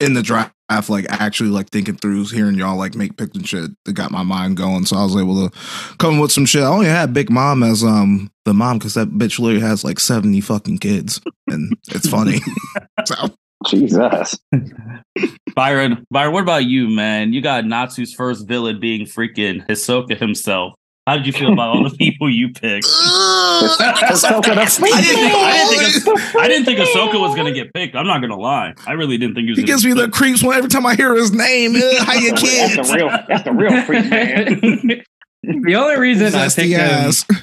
[0.00, 0.52] in the draft,
[0.88, 4.22] like actually like thinking through, hearing y'all like make picks and shit, it got my
[4.22, 4.84] mind going.
[4.84, 5.58] So I was able to
[5.96, 6.62] come with some shit.
[6.62, 9.98] I only had Big Mom as um the mom because that bitch literally has like
[9.98, 12.40] 70 fucking kids, and it's funny.
[13.06, 13.30] so
[13.66, 14.38] Jesus.
[15.54, 17.32] Byron, Byron, what about you, man?
[17.32, 20.74] You got Natsu's first villain being freaking Hisoka himself.
[21.06, 22.86] How did you feel about all the people you picked?
[22.86, 26.42] Hisoka the I didn't think, I didn't think, Flea.
[26.42, 27.96] I didn't think Hisoka was gonna get picked.
[27.96, 28.74] I'm not gonna lie.
[28.86, 29.58] I really didn't think he was.
[29.58, 31.74] he gonna gives me the creeps when every time I hear his name.
[31.74, 32.88] Ugh, how you That's kids?
[32.88, 33.08] the real.
[33.26, 35.02] That's the real freak, man.
[35.42, 37.38] the only reason I Zesty picked him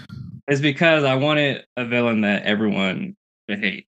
[0.48, 3.16] is because I wanted a villain that everyone
[3.50, 3.88] would hate.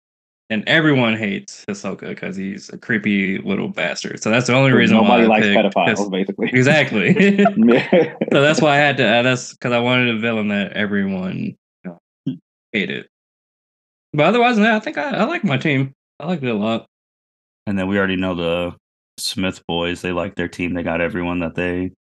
[0.54, 4.22] And everyone hates Hisoka because he's a creepy little bastard.
[4.22, 6.50] So that's the only reason Nobody why I likes pedophiles, His- basically.
[6.54, 7.44] Exactly.
[8.32, 9.04] So that's why I had to.
[9.04, 12.36] Uh, that's because I wanted a villain that everyone you know,
[12.72, 13.08] hated.
[14.14, 15.92] But otherwise, no, I think I, I like my team.
[16.20, 16.86] I like it a lot.
[17.66, 18.76] And then we already know the
[19.18, 20.04] Smith boys.
[20.04, 20.76] They like their team.
[20.76, 21.94] They got everyone that they,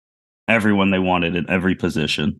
[0.48, 2.36] everyone they wanted in every position.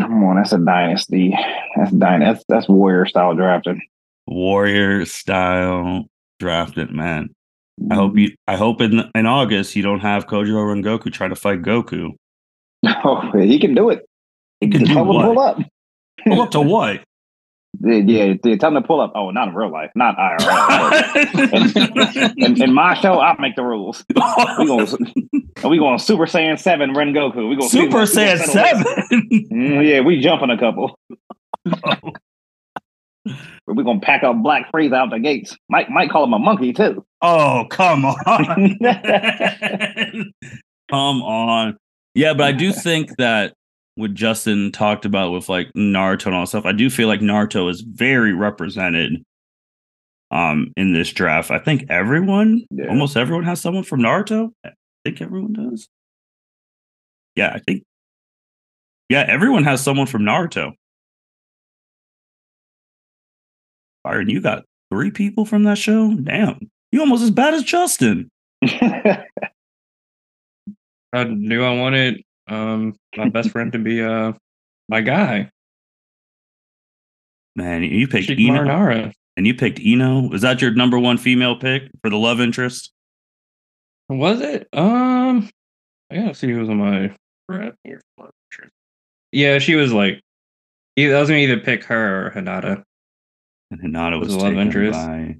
[0.00, 1.38] Come on, that's a dynasty.
[1.76, 2.24] That's dynasty.
[2.26, 3.80] That's that's warrior style drafting.
[4.26, 6.06] Warrior style
[6.38, 7.34] drafted man.
[7.90, 8.34] I hope you.
[8.46, 12.12] I hope in in August you don't have Kojiro and Goku trying to fight Goku.
[12.86, 14.04] Oh, he can do it.
[14.60, 15.24] He can do tell him to what?
[15.24, 15.58] pull up.
[16.26, 17.02] Pull up to what?
[17.80, 19.12] Yeah, yeah, tell him to pull up.
[19.14, 22.34] Oh, not in real life, not IRL.
[22.36, 24.04] in, in my show, I make the rules.
[24.58, 24.86] We going
[25.64, 27.48] we going Super Saiyan Seven, Rengoku.
[27.48, 28.84] We going Super Saiyan Seven.
[29.50, 30.98] Mm, yeah, we jumping a couple.
[33.66, 35.56] We're gonna pack up Black Frieza out the gates.
[35.70, 37.04] Mike might call him a monkey too.
[37.22, 38.78] oh come on,
[40.90, 41.76] come on.
[42.14, 43.54] Yeah, but I do think that
[43.96, 47.70] what Justin talked about with like Naruto and all stuff, I do feel like Naruto
[47.70, 49.22] is very represented
[50.30, 51.50] um in this draft.
[51.50, 52.88] I think everyone, Yeah.
[52.88, 54.50] almost everyone has someone from Naruto.
[54.64, 54.70] I
[55.04, 55.88] think everyone does.
[57.36, 57.82] Yeah, I think
[59.08, 60.72] yeah, everyone has someone from Naruto.
[64.04, 66.14] Byron, you got three people from that show?
[66.14, 66.70] Damn.
[66.92, 68.30] You almost as bad as Justin.
[68.62, 69.24] I
[71.24, 74.32] knew I wanted um my best friend to be uh
[74.88, 75.50] my guy.
[77.56, 78.64] Man, you picked Sheik Eno.
[78.64, 79.12] Marinara.
[79.36, 80.28] And you picked Ino.
[80.28, 82.92] Was that your number one female pick for the love interest?
[84.08, 84.68] Was it?
[84.72, 85.48] Um,
[86.10, 87.14] I gotta see who's on my.
[89.32, 90.20] Yeah, she was like
[90.98, 92.84] I was gonna either pick her or Hinata.
[93.82, 94.92] And Hinata was Was love taken interest.
[94.98, 95.36] by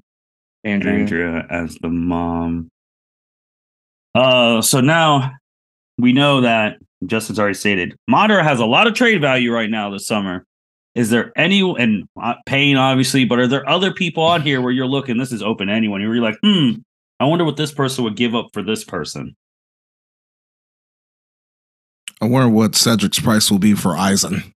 [0.63, 0.99] Andrea.
[0.99, 2.69] Andrea as the mom.
[4.13, 5.31] Uh, so now
[5.97, 9.89] we know that Justin's already stated Madara has a lot of trade value right now
[9.89, 10.45] this summer.
[10.95, 14.71] Is there any and uh, Pain obviously, but are there other people on here where
[14.71, 15.17] you're looking?
[15.17, 16.01] This is open to anyone.
[16.01, 16.71] You're like, hmm,
[17.19, 19.35] I wonder what this person would give up for this person.
[22.21, 24.51] I wonder what Cedric's price will be for Aizen.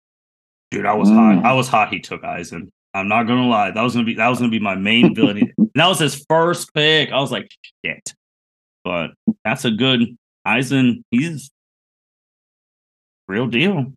[0.71, 1.37] Dude, I was Mm.
[1.41, 1.45] hot.
[1.47, 1.89] I was hot.
[1.91, 2.69] He took Aizen.
[2.97, 3.71] I'm not gonna lie.
[3.73, 5.53] That was gonna be that was gonna be my main villain.
[5.75, 7.11] That was his first pick.
[7.13, 7.51] I was like,
[7.85, 8.15] shit.
[8.83, 9.11] But
[9.45, 11.03] that's a good Aizen.
[11.11, 11.51] He's
[13.29, 13.93] real deal.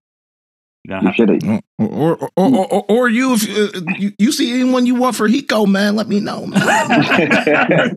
[0.84, 1.62] You gotta You have should.
[1.78, 5.16] Or or, or, or, or, or you, if uh, you, you see anyone you want
[5.16, 6.48] for Hiko, man, let me know.
[6.48, 6.60] Man.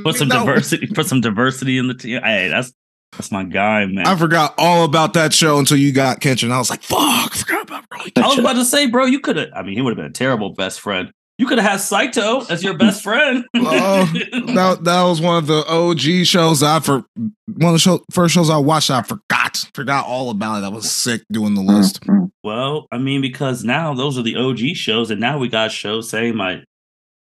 [0.02, 0.46] put some No.
[0.46, 0.86] diversity.
[0.86, 2.22] Put some diversity in the team.
[2.22, 2.72] Hey, that's
[3.16, 4.06] that's my guy, man.
[4.06, 6.50] I forgot all about that show until you got Kenshin.
[6.50, 9.20] I was like, fuck, I forgot about Rolly I was about to say, bro, you
[9.20, 9.48] could have.
[9.54, 11.10] I mean, he would have been a terrible best friend.
[11.36, 13.44] You could have had Saito as your best friend.
[13.56, 14.04] Oh,
[14.54, 18.34] that, that was one of the OG shows I for one of the show, first
[18.34, 18.90] shows I watched.
[18.90, 20.66] I forgot, forgot all about it.
[20.66, 22.02] I was sick doing the list.
[22.02, 25.72] Mm, Well, I mean, because now those are the OG shows, and now we got
[25.72, 26.62] shows saying my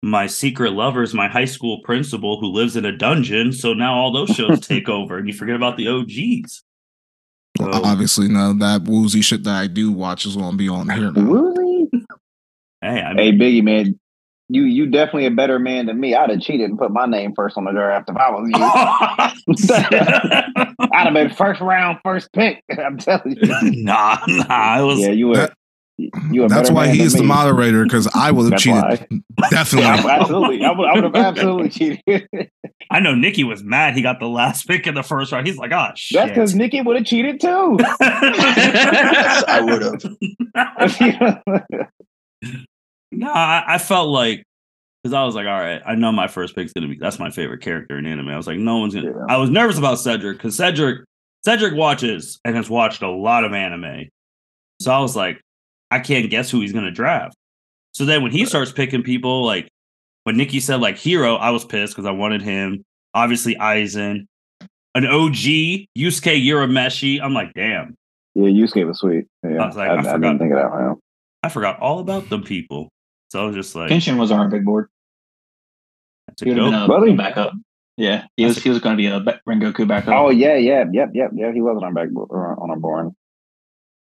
[0.03, 3.51] my secret lover is my high school principal who lives in a dungeon.
[3.51, 6.63] So now all those shows take over, and you forget about the OGs.
[7.57, 11.11] So, Obviously, no, that woozy shit that I do watch is gonna be on here
[11.11, 11.21] now.
[11.21, 11.89] Really?
[12.81, 13.99] hey, I Hey, Biggie, man.
[14.49, 16.15] You you definitely a better man than me.
[16.15, 19.73] I'd have cheated and put my name first on the draft if I was you.
[20.93, 22.63] I'd have been first round, first pick.
[22.77, 23.83] I'm telling you.
[23.83, 24.99] nah, nah, it was.
[24.99, 25.35] Yeah, you were.
[25.35, 25.57] That-
[25.99, 26.31] Mm-hmm.
[26.33, 28.81] you a That's why man he than is the moderator because I would have cheated.
[28.83, 29.07] why.
[29.39, 30.09] Yeah, Definitely.
[30.11, 30.63] absolutely.
[30.65, 32.27] I would, I would have absolutely cheated.
[32.91, 35.45] I know Nikki was mad he got the last pick in the first round.
[35.47, 36.17] He's like, oh shit.
[36.17, 37.77] That's because Nikki would have cheated too.
[37.79, 41.87] Yes, I would have.
[43.11, 44.43] No, I, I felt like
[45.03, 47.29] because I was like, all right, I know my first pick's gonna be that's my
[47.29, 48.27] favorite character in anime.
[48.29, 49.07] I was like, no one's gonna.
[49.11, 49.25] Yeah.
[49.29, 51.01] I was nervous about Cedric because Cedric
[51.45, 54.09] Cedric watches and has watched a lot of anime,
[54.81, 55.39] so I was like,
[55.91, 57.35] I can't guess who he's gonna draft.
[57.93, 59.67] So then when he starts picking people, like
[60.23, 62.83] when Nikki said like hero, I was pissed because I wanted him.
[63.13, 64.27] Obviously, Aizen,
[64.93, 65.33] an OG
[65.97, 67.21] Yusuke Urameshi.
[67.21, 67.95] I'm like, damn,
[68.35, 69.25] yeah, Yusuke was sweet.
[69.43, 70.21] Yeah, I was like, I, I I forgot.
[70.21, 70.69] didn't think of that.
[70.71, 70.95] One.
[71.43, 72.89] I forgot all about them people.
[73.29, 74.89] So I was just like, Kenshin was on our big board.
[76.27, 77.15] that's a He would have been a, Really?
[77.15, 77.53] backup.
[77.97, 80.13] Yeah, he was he was going to be a ba- Rengoku backup.
[80.13, 81.53] Oh yeah, yeah, yep, yep, yep.
[81.55, 83.09] He wasn't on back uh, on our board.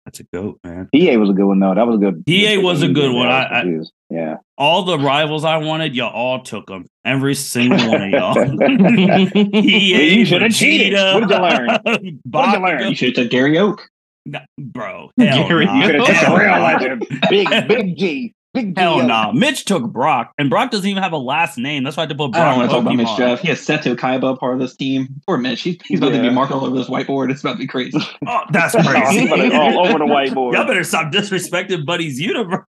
[0.06, 0.88] That's a goat, man.
[0.94, 1.74] EA was a good one though.
[1.74, 2.22] That was a good.
[2.28, 3.26] EA was a good one.
[3.26, 4.36] I, I- I- yeah.
[4.56, 6.86] All the rivals I wanted, y'all all took them.
[7.04, 8.34] Every single one of y'all.
[9.52, 10.92] Yeah, EA, you should've cheated.
[10.94, 11.68] Vegeta, What did you learn?
[11.82, 12.62] What did you Bakugo.
[12.62, 12.88] learn?
[12.88, 13.82] you should have took Gary Oak.
[14.26, 15.74] Nah, Bro, hell Gary, nah.
[15.74, 17.06] You could have taken a real legend.
[17.28, 18.34] Big, big G.
[18.56, 18.80] Big G.
[18.80, 19.06] Hell no.
[19.06, 19.32] Nah.
[19.32, 21.84] Mitch took Brock, and Brock doesn't even have a last name.
[21.84, 23.40] That's why I had to put I don't Brock want to talk about Mitch Jeff.
[23.40, 25.08] He has Seto Kaiba part of this team.
[25.26, 25.60] Poor Mitch.
[25.60, 27.30] He's, he's about to be marked all over this whiteboard.
[27.30, 27.98] It's about to be crazy.
[28.26, 29.30] Oh, that's He's crazy.
[29.54, 30.54] all over the whiteboard.
[30.54, 32.64] Y'all better stop disrespecting Buddy's universe.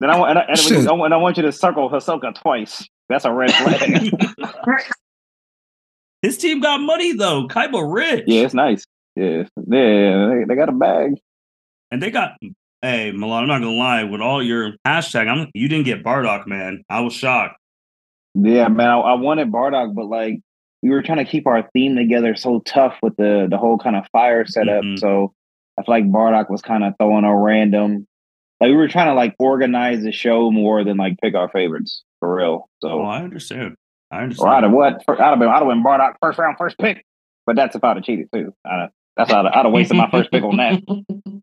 [0.00, 0.86] Then I, want- and, I, and, Shit.
[0.86, 2.86] I, and I want you to circle Hisoka twice.
[3.08, 4.12] That's a red flag.
[6.22, 7.48] His team got money though.
[7.48, 8.24] Kaiba rich.
[8.26, 8.84] yeah, it's nice.
[9.16, 11.14] Yeah, yeah, they, they got a bag.
[11.90, 12.32] And they got
[12.82, 16.46] hey Milan, I'm not gonna lie, with all your hashtag, I'm you didn't get Bardock,
[16.46, 16.82] man.
[16.88, 17.56] I was shocked.
[18.34, 20.40] Yeah, man, I, I wanted Bardock, but like
[20.82, 23.96] we were trying to keep our theme together so tough with the the whole kind
[23.96, 24.82] of fire setup.
[24.84, 24.98] Mhm.
[24.98, 25.32] So
[25.78, 28.06] I feel like Bardock was kind of throwing a random.
[28.60, 32.02] Like we were trying to like organize the show more than like pick our favorites
[32.18, 32.68] for real.
[32.82, 33.76] Oh, So I understand.
[34.10, 35.02] I or I'd have what?
[35.08, 37.04] I'd have been I'd have been Bardock first round, first pick.
[37.46, 38.52] But that's if I'd have cheated too.
[38.64, 40.82] I'd have, that's how I'd, I'd have wasted my first pick on that.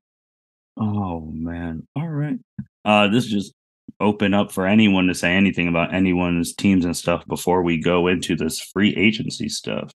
[0.79, 1.87] Oh man.
[1.95, 2.37] All right.
[2.85, 3.53] Uh this just
[3.99, 8.07] open up for anyone to say anything about anyone's teams and stuff before we go
[8.07, 9.91] into this free agency stuff.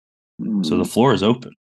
[0.62, 1.52] So the floor is open.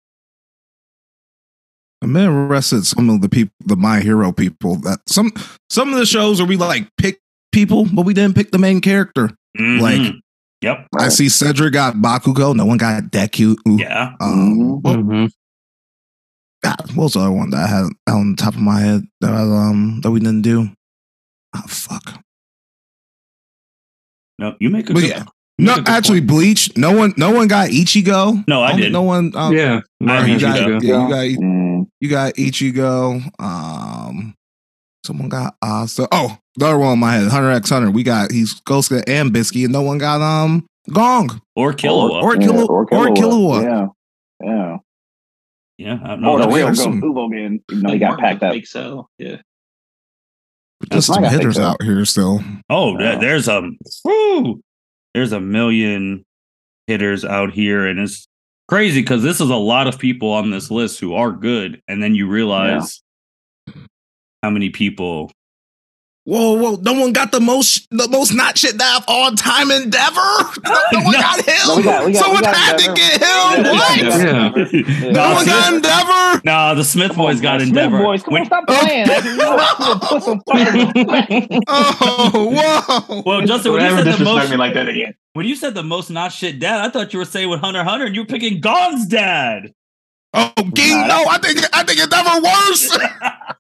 [2.03, 4.75] I'm interested some of the people, the My Hero people.
[4.77, 5.31] That some
[5.69, 7.19] some of the shows where we like pick
[7.51, 9.31] people, but we didn't pick the main character.
[9.57, 10.19] Like- Mhm.
[10.61, 10.87] Yep.
[10.99, 12.55] I see Cedric got Bakugo.
[12.55, 13.55] No one got Deku.
[13.79, 14.13] Yeah.
[14.19, 15.25] Um, Mm-hmm.
[16.77, 19.03] God, what was the other one that I had on the top of my head
[19.21, 20.69] that I, um that we didn't do?
[21.55, 22.21] Oh fuck.
[24.39, 25.23] No, you make a But good yeah.
[25.59, 26.27] No, make a good actually, point.
[26.29, 26.77] Bleach.
[26.77, 28.47] No one, no one got Ichigo.
[28.47, 28.91] No, I didn't.
[28.91, 29.31] No one.
[29.35, 30.83] Um, yeah, I you got, Ichigo.
[30.83, 33.41] yeah, you got Mm, you got Ichigo.
[33.41, 34.35] Um,
[35.05, 36.07] someone got Asta.
[36.11, 37.89] Oh, the other one in my head, Hunter X Hunter.
[37.89, 42.21] We got he's Gosuke and Bisky, and no one got um Gon or Killua.
[42.21, 43.63] or yeah, Killua or Killua.
[43.63, 43.87] Yeah,
[44.47, 44.77] yeah.
[45.77, 45.99] Yeah.
[46.03, 46.45] I don't Oh, know.
[46.45, 47.59] the real there's some- Goku again.
[47.71, 48.53] Even though he got packed up.
[48.53, 49.37] Big so yeah.
[50.91, 51.63] Just I some hitters so.
[51.63, 52.41] out here still.
[52.69, 53.19] Oh, there- Wow.
[53.21, 53.69] there's a
[54.05, 54.61] whoo,
[55.13, 56.23] there's a million
[56.87, 58.27] hitters out here, and it's
[58.67, 62.01] crazy because this is a lot of people on this list who are good, and
[62.03, 63.01] then you realize
[64.43, 65.31] how many people.
[66.29, 66.75] Whoa, whoa!
[66.81, 70.19] No one got the most, the most not shit that all time endeavor.
[70.65, 71.21] No, no one No.
[71.21, 71.55] got him.
[71.67, 73.63] No, we got- we got- Someone got had to get him.
[73.71, 73.97] What?
[73.97, 74.17] Yeah.
[74.17, 75.11] Yeah.
[75.11, 76.41] No Nah, one got Endeavor.
[76.43, 77.99] Nah, the Smith boys got Smith Endeavor.
[78.03, 79.07] boys, come When- on, stop playing.
[79.09, 79.87] Oh.
[79.89, 82.51] You put some fucking- Oh,
[83.09, 83.23] whoa!
[83.25, 85.13] well, Justin, when you said the most, me like that again.
[85.31, 87.85] when you said the most not shit dad, I thought you were saying with Hunter
[87.85, 89.73] Hunter, and you were picking Gon's dad.
[90.39, 92.97] Oh, King, no, I think I think Endeavor worse.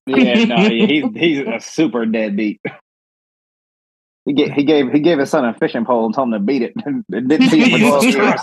[0.09, 2.61] Yeah, no, yeah, he's he's a super deadbeat.
[4.23, 6.39] He gave he gave he gave his son a fishing pole and told him to
[6.39, 6.73] beat it.
[6.85, 8.39] And didn't see him for years.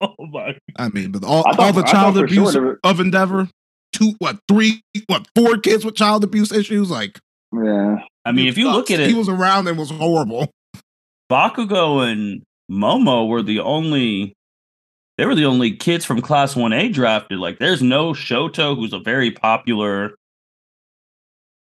[0.00, 0.56] oh my!
[0.78, 3.48] I mean, but all, thought- all the child for sure abuse of Endeavor,
[3.92, 6.90] two, what, three, what, four kids with child abuse issues.
[6.90, 7.18] Like,
[7.52, 10.50] Yeah, I mean, if you look at it, he was around and was horrible.
[11.30, 14.34] Bakugo and Momo were the only
[15.18, 17.38] they were the only kids from class 1A drafted.
[17.38, 20.14] Like there's no Shoto who's a very popular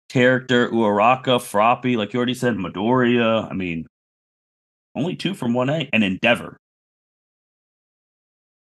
[0.09, 3.49] character, Uraraka, Froppy, like you already said, Midoriya.
[3.49, 3.87] I mean,
[4.95, 6.57] only two from 1A and Endeavor.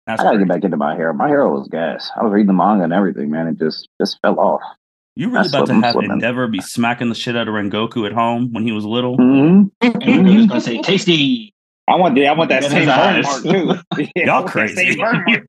[0.06, 0.48] That's I gotta crazy.
[0.48, 1.13] get back into my hero.
[1.13, 2.10] My hero was gas.
[2.16, 3.48] I was reading the manga and everything, man.
[3.48, 4.62] It just just fell off.
[5.16, 6.12] You really That's about to have slipping.
[6.12, 9.18] Endeavor be smacking the shit out of Rengoku at home when he was little?
[9.18, 9.63] Mm-hmm.
[10.02, 11.54] And we're just gonna say tasty.
[11.88, 12.88] I want the I want that same his
[13.43, 14.08] burn mark too.
[14.15, 14.76] Yeah, I Y'all crazy.
[14.76, 15.47] same burn.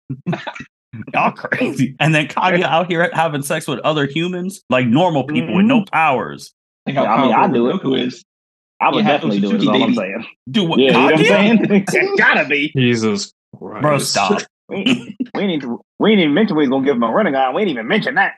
[1.12, 1.96] Y'all crazy.
[2.01, 5.81] And then Kaguya out here having sex with other humans, like normal people with no
[5.81, 5.92] mm-hmm.
[5.92, 6.55] powers.
[6.87, 7.81] Think Yeah, I mean, I do it.
[7.81, 8.24] Goku is.
[8.81, 9.57] I would Yeah, definitely do it.
[9.57, 10.27] Is Otsutsuki, all I'm saying.
[10.51, 10.79] Do what?
[10.79, 11.85] Yeah, you know what I'm saying?
[11.88, 12.72] It gotta be.
[12.77, 13.83] Jesus Christ.
[13.83, 14.42] Bro, stop.
[14.70, 17.33] We, we ain't even we ain't even mention we was gonna give him a running
[17.33, 17.54] gun.
[17.54, 18.35] We ain't even mention that.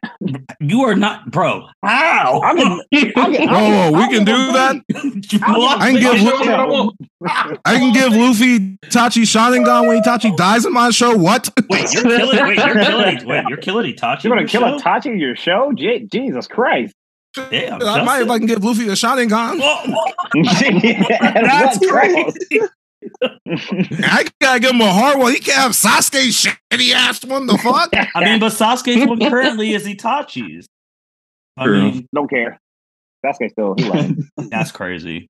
[0.60, 1.66] You are not, bro.
[1.82, 2.40] How?
[2.44, 2.82] I'm gonna-
[3.16, 4.76] I'll get- Whoa, I'll whoa, get- we can do that.
[5.42, 5.78] I'll What?
[5.78, 7.58] get- I can give I'll Lu- get one.
[7.64, 11.16] I can give Luffy Tachi Sharingan when Itachi dies in my show.
[11.16, 11.48] What?
[11.68, 12.38] Wait, you're killing.
[12.44, 13.26] Wait, you're killing.
[13.26, 14.24] Wait, you're killing Itachi.
[14.24, 14.84] You're gonna kill your show?
[14.84, 15.72] Tachi in your show?
[15.74, 16.94] Je- Jesus Christ!
[17.50, 19.58] Damn, I might if I can give Luffy a Sharingan.
[20.34, 22.34] That's What cross?
[22.48, 22.60] crazy.
[23.24, 25.32] I gotta give him a hard one.
[25.32, 26.28] He can't have Sasuke
[26.72, 27.46] shitty ass one.
[27.46, 27.90] The fuck?
[28.14, 30.66] I mean, but Sasuke's one currently is Itachi's.
[31.56, 31.80] I True.
[31.92, 32.58] mean, Don't care.
[33.24, 34.14] Sasuke still he
[34.48, 35.28] that's crazy.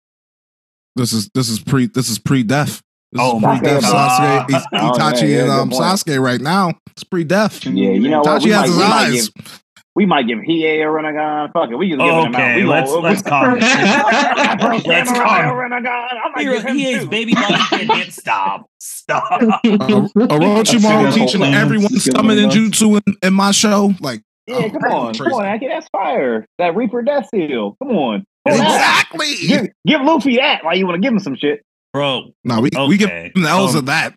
[0.96, 2.80] This is this is pre this is pre death.
[3.12, 4.48] This Oh is my pre death God.
[4.48, 5.82] Sasuke, Oh, yeah, Itachi, yeah, and um point.
[5.82, 6.72] Sasuke right now.
[6.92, 7.64] It's pre death.
[7.64, 8.42] Yeah, you know what?
[8.42, 9.28] Itachi might, has his eyes.
[9.30, 9.62] give,
[9.96, 11.52] we might give Hiei a Rinnegan.
[11.52, 12.34] Fuck it, we just give him out.
[12.34, 14.82] Okay, We let's gonna- let's calm Let's down.
[14.86, 15.56] Let's calm.
[15.56, 15.86] Rinnegan.
[15.86, 17.10] I might Here, give him he is two.
[17.10, 17.90] baby body kid.
[17.90, 18.12] hit.
[18.12, 18.66] Stop.
[18.78, 19.40] Stop.
[19.64, 22.16] Uh, Orochimaru teaching everyone That's good.
[22.16, 23.92] summoning jutsu in, in my show.
[24.00, 25.24] Like Yeah, come on, Crazy.
[25.24, 26.46] come on, Aki, that's fire.
[26.58, 27.76] That Reaper Death Seal.
[27.82, 28.24] Come on.
[28.46, 29.34] Pull exactly.
[29.46, 31.62] Give, give Luffy that while you want to give him some shit.
[31.92, 33.32] Bro, No, we we give Okay.
[33.34, 34.14] him the L's Um, of that.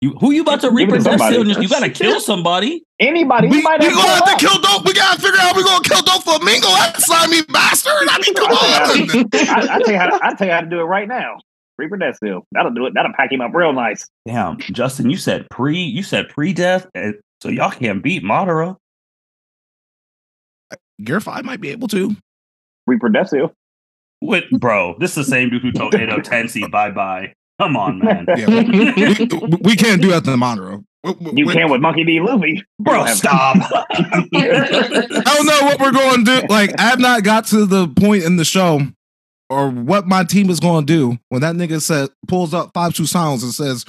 [0.00, 1.18] You, who you about to Give repossess?
[1.20, 1.36] somebody.
[1.60, 2.84] You gotta kill somebody.
[2.98, 4.86] Anybody, We, we, might we gonna have to pulled kill dope.
[4.86, 6.62] We gotta figure out we gonna kill Doflamingo.
[6.62, 8.08] That slimy bastard.
[8.08, 9.24] I mean, come on.
[9.26, 9.68] up.
[9.70, 11.36] I, I tell you how to, I tell you how to do it right now.
[11.76, 12.46] Reaper Death Seal.
[12.52, 12.94] That'll do it.
[12.94, 14.06] That'll pack him up real nice.
[14.26, 16.86] Damn, Justin, you said pre, you said pre-death,
[17.42, 18.76] so y'all can't beat Madara.
[21.02, 22.16] Gear five might be able to.
[22.86, 23.52] Reaper Death Seal.
[24.20, 24.96] What, bro?
[24.98, 27.32] This is the same dude who told Edo Tensei bye bye.
[27.60, 30.82] Come on, man, Yeah, we, we, we can't do that to Monroe.
[31.04, 32.20] We- we- You we- can with Monkey D.
[32.20, 32.62] Luffy.
[32.78, 33.04] bro.
[33.06, 33.56] Stop.
[34.32, 36.46] I don't know what we're going to do.
[36.48, 38.80] Like, I have not got to the point in the show
[39.48, 42.94] or what my team is going to do when that nigga said pulls up five
[42.94, 43.84] two sounds and says,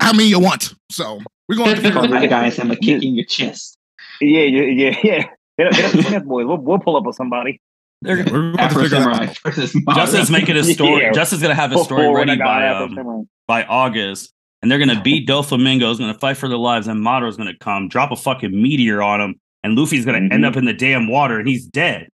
[0.00, 2.28] "How many you want?" So we're going to figure Call it the out.
[2.30, 3.76] guy and send him a kick in your chest.
[4.20, 5.24] Yeah, yeah, yeah, yeah.
[5.56, 6.46] Hit up, hit up the Smith boys.
[6.46, 7.60] We'll, we'll pull up with somebody.
[8.02, 9.38] They're We're gonna- going to figure it out.
[9.44, 11.02] Versus Justin's making a story.
[11.02, 11.12] Yeah.
[11.12, 15.28] Justin's gonna have his story Before ready by um, by August, and they're gonna beat
[15.28, 15.90] Doflamingo.
[15.92, 19.20] Is gonna fight for their lives, and Madara's gonna come, drop a fucking meteor on
[19.20, 20.32] him, and Luffy's gonna Mhm.
[20.32, 22.08] end up in the damn water, and he's dead.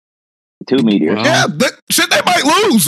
[0.67, 1.19] Two meteors.
[1.23, 2.87] Yeah, they, shit, they might lose.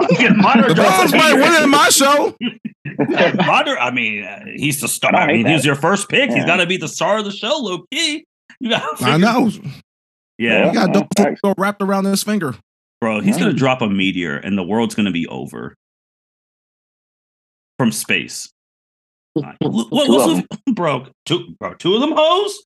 [0.00, 2.34] Madara The drops Browns might win in my show.
[2.86, 5.14] Madara, I mean, uh, he's the star.
[5.14, 6.30] I I hate mean, he's your first pick.
[6.30, 8.24] He's got to be the star of the show, low key.
[8.60, 9.02] You got.
[9.02, 9.50] I know.
[10.38, 11.40] Yeah, He got Yeah, dope facts.
[11.58, 12.54] wrapped around his finger.
[13.00, 13.44] bro, he's Yeah.
[13.46, 15.74] gonna drop a meteor, and the world's gonna be over
[17.78, 18.50] from space.
[19.34, 21.06] Like, What, what, Two what's of Luffy- bro?
[21.26, 22.62] Two, bro, two of them hoes.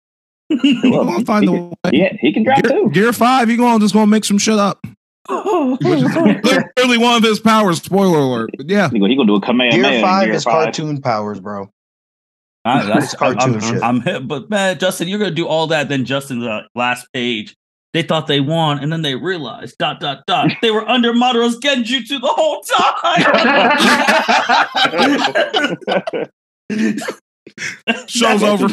[0.50, 1.74] We're Well, gonna find he a way.
[1.92, 2.90] Yeah, he can drop Gear, two.
[2.90, 4.84] Gear five, he going just gonna make some shit up.
[5.28, 7.82] Which is literally one of his powers.
[7.82, 8.50] Spoiler alert.
[8.56, 9.90] But yeah, He gonna, he gonna do a Kamehameha.
[9.90, 11.70] Gear five Gear is cartoon powers, bro.
[12.64, 13.82] I, that's cartoon I'm, shit.
[13.82, 15.88] I'm hit, but man, Justin, you're gonna do all that.
[15.88, 17.54] Then Justin's uh, last page,
[17.92, 21.58] they thought they won, and then they realized dot dot dot they were under Madara's
[21.58, 22.94] genjutsu the whole time.
[28.06, 28.68] Show's over.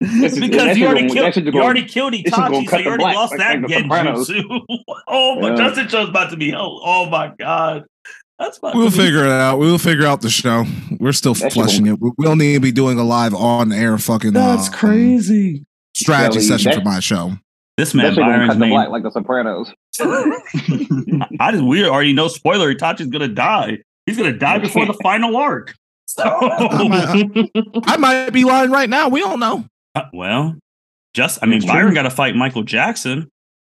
[0.00, 2.86] This is- because that you already killed that you already killed gonna Itachi, so you
[2.86, 4.60] already black, lost like- that like genjutsu.
[5.08, 5.56] oh my Yeah.
[5.56, 6.80] Justin show's about to be hell.
[6.84, 7.84] Oh my god.
[8.38, 9.58] That's We'll to be- figure it out.
[9.58, 10.64] We'll figure out the show.
[10.98, 12.00] We're still That fleshing it.
[12.00, 14.32] We we don't need to be doing a live on air fucking.
[14.32, 15.64] That's uh, crazy.
[15.94, 17.32] strategy Kelly, session that- for my show.
[17.76, 18.70] This man shit Byron's cut name.
[18.70, 19.72] black like the Sopranos.
[21.40, 23.78] I just we already know spoiler Itachi's gonna die.
[24.06, 25.74] He's gonna die before the final arc.
[26.06, 27.50] So I might,
[27.86, 29.08] I might be lying right now.
[29.08, 29.64] We don't know.
[29.94, 30.56] Uh, well,
[31.14, 31.94] just I mean It's Byron true.
[31.94, 33.28] got to fight Michael Jackson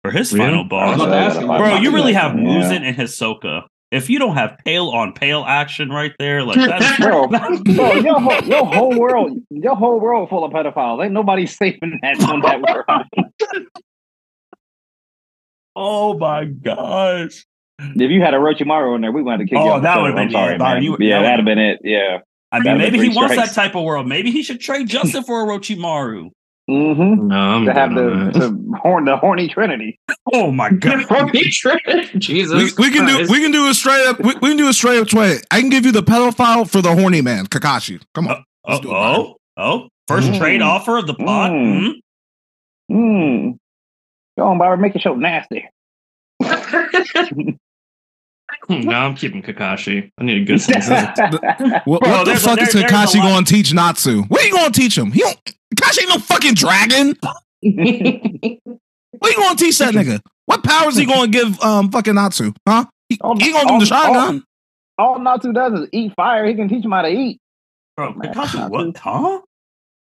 [0.03, 0.45] for his Yeah.
[0.45, 0.95] final boss.
[1.01, 2.41] about you, Bro, you really have Yeah.
[2.43, 3.63] Muzan and Hisoka.
[3.91, 8.19] If you don't have pale on pale action right there, like that's Bro, bro, your
[8.19, 11.03] whole, your whole world, your whole world full of pedophiles.
[11.03, 13.73] Ain't nobody safe in that on that world.
[15.81, 17.45] Oh my gosh.
[17.79, 19.83] If you had a Orochimaru in there, we wanted to kick Oh, you off the
[19.83, 20.83] that would've been- I'm sorry, yeah, man.
[20.83, 21.79] you- yeah, that that'd have been it.
[21.83, 22.17] Yeah.
[22.51, 24.07] I mean, maybe he three wants that type of world.
[24.07, 26.29] Maybe he should trade Justin for Orochimaru.
[26.69, 27.27] Mm-hmm.
[27.27, 29.99] No, I'm To have the, the horn, the horny trinity.
[30.33, 31.03] Oh my god.
[31.03, 32.19] horny trinity!
[32.19, 34.67] Jesus, We, we can do we can do a straight up we, we can do
[34.69, 35.41] a straight up trade.
[35.49, 38.01] I can give you the pedophile for the horny man, Kakashi.
[38.13, 38.43] Come on.
[38.67, 39.15] Oh, Let's do it, Byron.
[39.19, 40.37] oh, oh, first Mm.
[40.37, 41.51] trade offer of the pot.
[41.51, 41.91] Mm.
[42.91, 43.57] Mm.
[44.39, 44.45] Hmm.
[44.45, 45.67] Go on, Byron, make your show nasty.
[48.69, 50.11] no, I'm keeping Kakashi.
[50.17, 50.87] I need a good sense.
[51.85, 54.23] What, Bro, what the there's a- fuck is there's Kakashi going to teach Natsu?
[54.23, 55.11] What are you going to teach him?
[55.11, 55.37] He don't.
[55.75, 57.15] Kakashi ain't no fucking dragon.
[59.21, 60.21] What are you going to teach that nigga?
[60.45, 62.53] What powers he going to give um fucking Natsu?
[62.67, 62.85] Huh?
[63.09, 64.43] He, Oh, he going to give him the shotgun?
[64.97, 66.45] All Natsu does is eat fire.
[66.45, 67.39] He can teach him how to eat.
[67.97, 68.69] Bro, Kakashi, Natsu.
[68.69, 68.97] what?
[68.97, 69.11] Huh?
[69.11, 69.41] All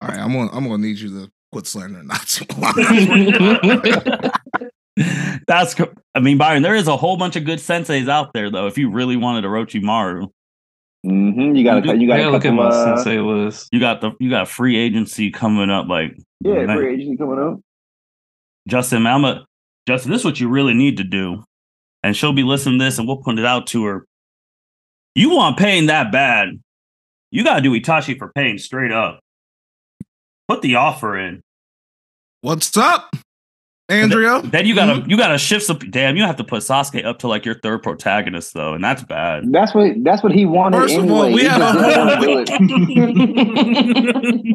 [0.02, 2.46] right, I'm gonna I'm gonna need you to quit slandering Natsu.
[5.48, 5.76] That's,
[6.14, 8.68] I mean, Byron, there is a whole bunch of good senseis out there, though.
[8.68, 10.30] If you really wanted Orochimaru,
[11.06, 11.56] Mm-hmm.
[11.56, 13.70] You got to, you got yeah, to look at my uh, sensei list.
[13.72, 15.88] you got the you got free agency coming up.
[15.88, 17.60] Like, Yeah, man, free agency coming up.
[18.68, 19.46] Justin, I'm a,
[19.88, 21.44] Justin, this is what you really need to do,
[22.04, 24.06] and she'll be listening to this, and we'll put it out to her.
[25.16, 26.50] You want pain that bad?
[27.32, 29.22] You got to do Itachi for pain straight up.
[30.50, 31.44] Put the offer in.
[32.42, 33.16] What's up,
[33.88, 34.42] Andrea?
[34.44, 35.08] Then you gotta mm-hmm.
[35.12, 35.78] you gotta shift some.
[35.78, 39.04] Damn, you have to put Sasuke up to like your third protagonist though, and that's
[39.04, 39.52] bad.
[39.52, 40.80] That's what that's what he wanted.
[40.80, 41.20] First of anyway.
[41.20, 41.72] all, we He have a
[42.18, 42.46] whole-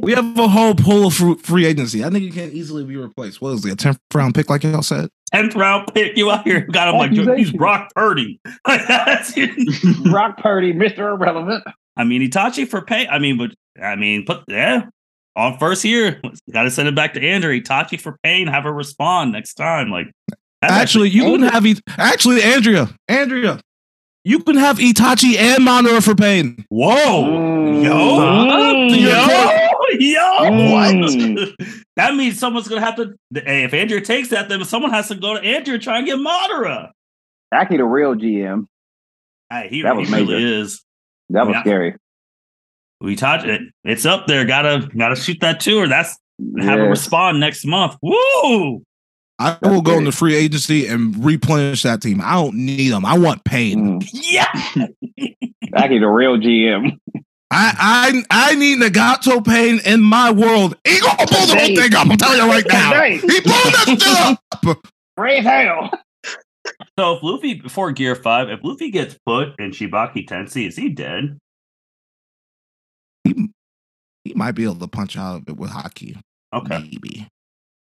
[0.03, 2.05] We have a whole pool of free agency.
[2.05, 3.40] I think you can't easily be replaced.
[3.40, 3.74] What is it?
[3.74, 5.11] A 10th round pick, like y'all said?
[5.32, 7.57] Tenth round pick, you out here got him like he's Accusation.
[7.57, 8.40] Brock Purdy.
[10.11, 11.62] Brock Purdy, Mister Irrelevant.
[11.97, 13.07] I mean, Itachi for pay.
[13.07, 14.86] I mean, but I mean, put yeah
[15.37, 16.20] on first year.
[16.53, 17.59] Got to send it back to Andrew.
[17.61, 18.47] Itachi for pain.
[18.47, 19.91] Have her respond next time.
[19.91, 20.11] Like
[20.61, 21.80] that's Actually, you can have it.
[21.99, 23.61] Actually, Andrea, Andrea,
[24.24, 26.64] you can have Itachi and Monora for pain.
[26.70, 27.85] whoa, Mm.
[27.85, 28.91] yo, Mm.
[29.01, 30.51] yo, yo.
[30.51, 31.37] Mm.
[31.59, 31.68] What?
[31.97, 33.14] That means someone's gonna have to.
[33.32, 36.07] Hey, if Andrea takes that, then someone has to go to Andrea and try and
[36.07, 36.91] get Madara.
[37.53, 38.66] Actually, the real GM.
[39.49, 40.82] Hey, he, That was he really is.
[41.30, 41.61] That was Yeah.
[41.62, 41.95] scary.
[43.05, 43.61] We touch it.
[43.85, 44.45] It's up there.
[44.45, 45.89] Gotta gotta shoot that to her.
[45.89, 46.17] That's
[46.59, 46.91] have her Yes.
[47.01, 47.97] respond next month.
[48.03, 48.83] Woo!
[49.39, 52.21] I will go in the free agency and replenish that team.
[52.23, 53.05] I don't need them.
[53.05, 54.01] I want pain.
[54.01, 54.09] Mm.
[54.23, 54.47] Yeah.
[55.77, 56.99] Actually, the real GM.
[57.51, 60.77] I I I need Nagato pain in my world.
[60.85, 62.09] He gonna pull the whole thing up.
[62.09, 62.93] I'm telling you right now.
[62.93, 63.17] Today.
[63.19, 64.87] He pulled that shit up.
[65.17, 65.91] Free as hell.
[66.99, 70.89] So if Luffy before Gear Five, if Luffy gets put in Chibaku Tensei, is he
[70.89, 71.39] dead?
[73.25, 73.49] He,
[74.25, 76.18] he might be able to punch out of it with haki.
[76.53, 76.79] Okay.
[76.79, 77.27] Maybe.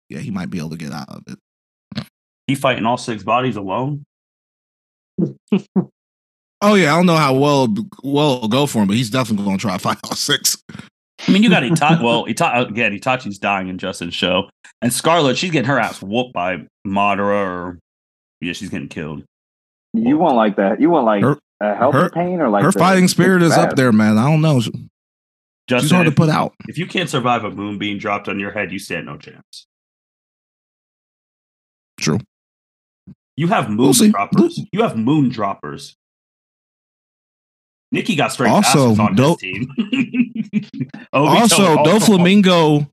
[0.09, 2.05] Yeah, he might be able to get out of it.
[2.47, 4.05] He fighting all six bodies alone.
[6.65, 7.67] Oh yeah, I don't know how well
[8.05, 10.57] well it'll go for him, but he's definitely going to try to fight all six.
[11.27, 12.01] I mean, you got Itachi.
[12.05, 14.49] well, He Ita- again, Itachi's dying in Justin's show,
[14.81, 17.79] and Scarlett she's getting her ass whooped by Madara, or
[18.41, 19.25] yeah, she's getting killed.
[19.93, 20.81] You want like that?
[20.81, 23.55] You want like Her- a healthy her- pain or like Her the- fighting spirit is
[23.55, 24.17] up there, man.
[24.17, 24.61] I don't know.
[25.71, 26.55] She's Justin, hard to put out.
[26.69, 29.67] if you can't survive a moon being dropped on your head, you stand no chance.
[32.01, 32.19] True.
[33.37, 34.61] You have moon We'll droppers.
[34.73, 35.97] You have moon droppers.
[37.93, 39.69] Nikki got straight Also, on Do- team.
[41.15, 41.57] Obito also,
[42.01, 42.91] Flamingo, Doflamingo,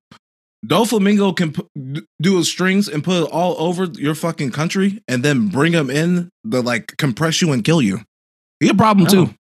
[0.66, 1.56] Doflamingo can
[1.94, 5.72] d- do his strings and put it all over your fucking country, and then bring
[5.72, 8.02] them in the like compress you and kill you.
[8.60, 9.10] He a problem Oh.
[9.10, 9.34] too.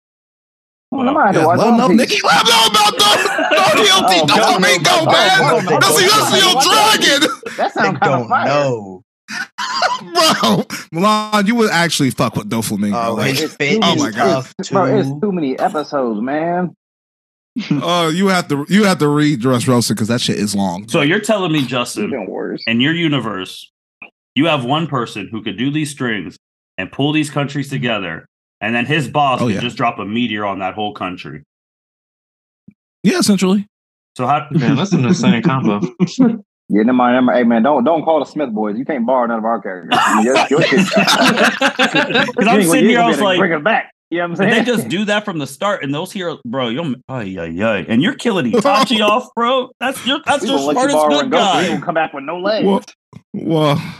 [1.08, 2.10] I'm gonna have to Yeah, watch let him know, One Piece.
[2.10, 2.22] Nikki.
[2.26, 3.06] Let him know about the
[3.62, 5.28] Oh, Don't don't me know go, about man.
[5.28, 5.40] that.
[5.40, 6.98] That's Don't that's about the that.
[7.00, 7.30] dragon.
[7.58, 8.46] That They sounds kind of don't fire.
[8.48, 9.02] know.
[10.42, 13.10] Bro, Milan, you would actually fuck with Doflamingo.
[13.10, 14.46] Oh, like, his it's Oh my God.
[14.58, 15.20] It's, bro, it's too.
[15.22, 16.76] too many episodes, man.
[17.72, 20.88] oh, you have to you have to read Dressrosa because that shit is long.
[20.88, 22.12] So you're telling me, Justin,
[22.68, 23.72] in your universe,
[24.36, 26.38] you have one person who could do these strings
[26.78, 28.26] and pull these countries together,
[28.62, 29.62] and then his boss Oh, could yeah.
[29.62, 31.44] just drop a meteor on that whole country.
[33.04, 33.66] yeah, essentially.
[34.18, 34.48] So how?
[34.52, 35.82] Man, that's an insane combo.
[36.72, 37.16] Yeah, never mind.
[37.16, 37.38] Never mind.
[37.40, 38.78] Hey, man, don't don't call the Smith boys.
[38.78, 39.98] You can't borrow none of our characters.
[40.24, 43.92] Your, your shit- Because I'm You ain't- sitting here, I was like, bring it back.
[44.12, 44.66] You know what I'm saying?
[44.66, 45.84] they just do that from the start?
[45.84, 49.72] And those here, bro, you're oh yeah, yeah, and you're killing Itachi off, bro.
[49.80, 51.38] That's your that's We your gonna you smartest borrow good and go.
[51.40, 51.80] He guy.
[51.84, 52.66] come back with no legs.
[52.68, 52.84] Well,
[53.34, 53.96] well,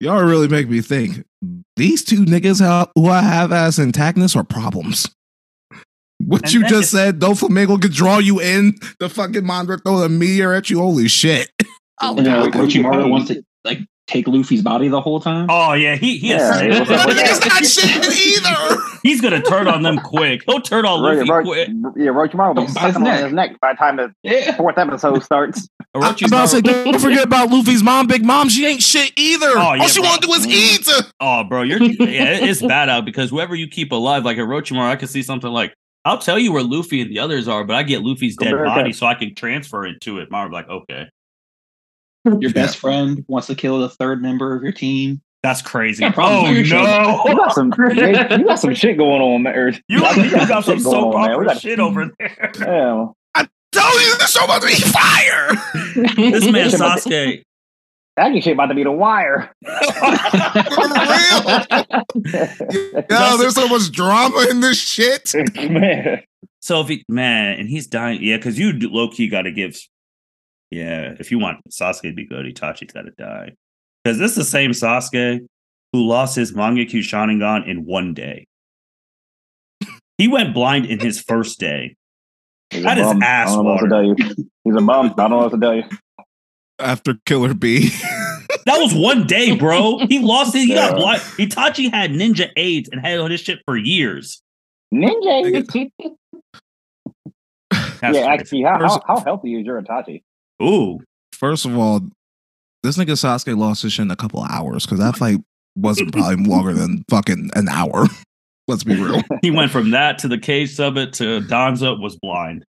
[0.00, 1.24] y'all really make me think.
[1.76, 5.08] These two niggas how, who I have as antagonists are problems.
[6.18, 8.74] What And you just it's- said, Doflamingo could draw you in.
[9.00, 10.78] The fucking monitor throw a meteor at you.
[10.78, 11.50] Holy shit!
[12.00, 12.52] Oh, And then God.
[12.52, 15.46] Orochimaru wants to like take Luffy's body the whole time.
[15.48, 17.46] Oh yeah, he he Yeah, is, yeah, what's up with Niggas that?
[17.48, 18.36] not shit
[18.76, 18.82] either.
[19.04, 20.42] he's gonna turn on them quick.
[20.44, 21.68] He'll turn on Ro- Luffy Ro- quick.
[21.96, 24.56] yeah, Orochimaru will be Don't his sucking on his neck by the time the Yeah.
[24.56, 25.68] fourth episode starts.
[25.94, 28.48] I was about to say, don't forget about Luffy's mom, Big Mom.
[28.48, 29.46] She ain't shit either.
[29.50, 30.50] Oh, yeah, All she want to do is mm.
[30.50, 30.88] eat.
[31.20, 34.96] Oh, bro, you're yeah, it's bad out because whoever you keep alive, like Orochimaru, I
[34.96, 35.72] can see something like
[36.04, 38.64] I'll tell you where Luffy and the others are, but I get Luffy's dead Compare
[38.66, 38.98] body that.
[38.98, 40.30] so I can transfer it to it.
[40.30, 41.08] Mario, like, okay,
[42.24, 45.22] Your best friend wants to kill the third member of your team.
[45.42, 46.02] that's crazy.
[46.02, 46.46] Yeah, problem.
[46.46, 49.68] oh You got some, you got some shit going on, there.
[49.70, 51.38] You, you got some shit soap going on, man.
[51.38, 52.52] We opera shit over there.
[52.58, 53.06] Yeah.
[53.74, 55.50] Tell you this show about to be fire.
[56.16, 57.42] this man Shit about Sasuke.
[58.16, 59.50] That shit about to be the wire.
[63.10, 65.34] Yo, there's so much drama in this shit.
[65.70, 66.22] man.
[66.60, 69.78] So if he man, and he's dying, yeah, because you low key got to give.
[70.70, 73.52] Yeah, if you want Sasuke to be good, Itachi's got to die.
[74.02, 75.40] Because this is the same Sasuke
[75.92, 78.46] who lost his Mangekyo Sharingan in one day.
[80.16, 81.96] He went blind in his first day.
[82.74, 83.22] He's That is bum.
[83.22, 84.16] ass I don't know what to tell you.
[84.64, 85.06] He's a bum.
[85.06, 85.84] I don't know what to tell you.
[86.78, 87.90] After Killer B.
[88.66, 89.98] That was one day, bro.
[90.08, 90.60] He lost it.
[90.60, 90.96] He got Yeah.
[90.96, 91.20] blind.
[91.38, 94.40] Itachi had ninja AIDS and had all this shit for years.
[94.92, 95.66] Ninja.
[97.70, 98.22] That's yeah, crazy.
[98.22, 100.22] actually, how, how, how healthy is your Itachi?
[100.62, 101.00] Ooh,
[101.34, 102.00] First of all,
[102.82, 105.40] this nigga Sasuke lost his shit in a couple of hours because that fight
[105.76, 108.06] wasn't probably longer than fucking an hour.
[108.66, 109.20] Let's be real.
[109.42, 112.64] he went from that to the Kage Summit to Danzo was blind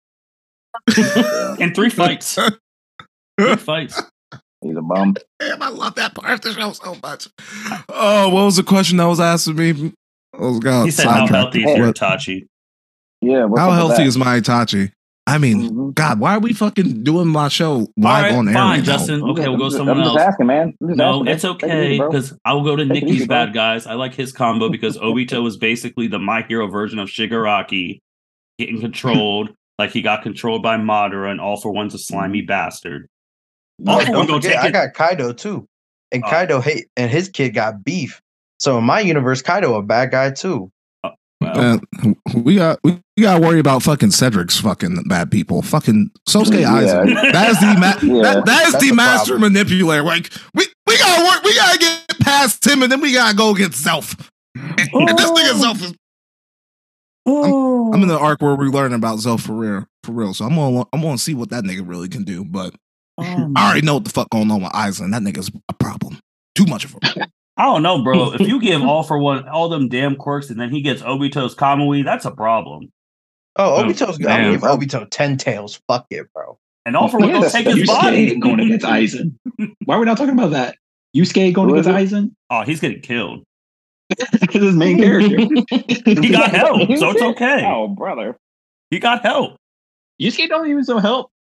[1.59, 2.39] in three fights.
[3.39, 4.03] Three fights.
[4.63, 5.17] He's a bum.
[5.41, 7.29] Damn, I love that part of the show so much.
[7.89, 9.93] Oh, what was the question that was asking me?
[10.35, 12.47] Oh, God, He said, "How healthy is your What- Itachi?"
[13.21, 13.49] Yeah.
[13.57, 14.93] How healthy is my Itachi?
[15.27, 15.95] I mean, Mhm.
[15.95, 18.55] God, why are we fucking doing my show live All right, on air?
[18.55, 18.85] fine, right?
[18.85, 19.23] Justin.
[19.23, 20.13] I'm Okay, just- we'll go I'm just- I'm else.
[20.15, 20.75] just asking, man.
[20.81, 21.29] I'm just No, asking.
[21.29, 23.87] it's okay because I will go to Take Nikki's easy, bad guys.
[23.87, 27.99] I like his combo because Obito is basically the My Hero version of Shigaraki,
[28.59, 33.07] getting controlled like he got controlled by Madara, and All for One's a slimy bastard.
[33.87, 35.67] All Hey, for don't One gonna forget, I got Kaido too,
[36.11, 36.29] and Oh.
[36.29, 38.21] Kaido hate, and his kid got beef.
[38.59, 40.71] So in my universe, Kaido a bad guy too.
[41.43, 45.63] Well, Man, we got we, we got to worry about fucking Cedric's fucking bad people.
[45.63, 46.71] Fucking Sosuke Yeah.
[46.71, 47.33] Aizen.
[47.33, 48.23] That is the ma- Yeah.
[48.35, 49.53] that, that is the the master problem.
[49.53, 50.03] manipulator.
[50.03, 51.43] Like we we gotta work.
[51.45, 54.15] We gotta get past him, and then we gotta go get Self.
[54.55, 55.95] And, and this nigga Self is.
[57.25, 60.35] I'm, I'm in the arc where we learn about Zeref for real, for real.
[60.35, 62.45] So I'm gonna I'm gonna see what that nigga really can do.
[62.45, 62.75] But
[63.19, 65.13] um, I already know what the fuck going on with Aizen.
[65.13, 66.19] That nigga's a problem.
[66.57, 66.99] Too much of a
[67.57, 68.33] I don't know, bro.
[68.33, 71.55] If you give All for One all them damn quirks, and then he gets Obito's
[71.55, 72.91] Kamui, that's a problem.
[73.57, 75.81] Oh, Oh, Obito's I'm gonna give Obito ten tails.
[75.87, 76.59] Fuck it, bro.
[76.87, 78.37] And All for One gonna take his body.
[78.37, 79.35] going against Aizen.
[79.85, 80.77] Why are we not talking about that?
[81.17, 82.35] Yusuke going against Aizen?
[82.49, 83.45] Oh, he's getting killed.
[84.19, 85.37] That's his main character.
[86.05, 87.65] He got help, so it's okay.
[87.67, 88.37] Oh, brother.
[88.91, 89.57] He got help.
[90.21, 91.31] Yusuke don't even so help.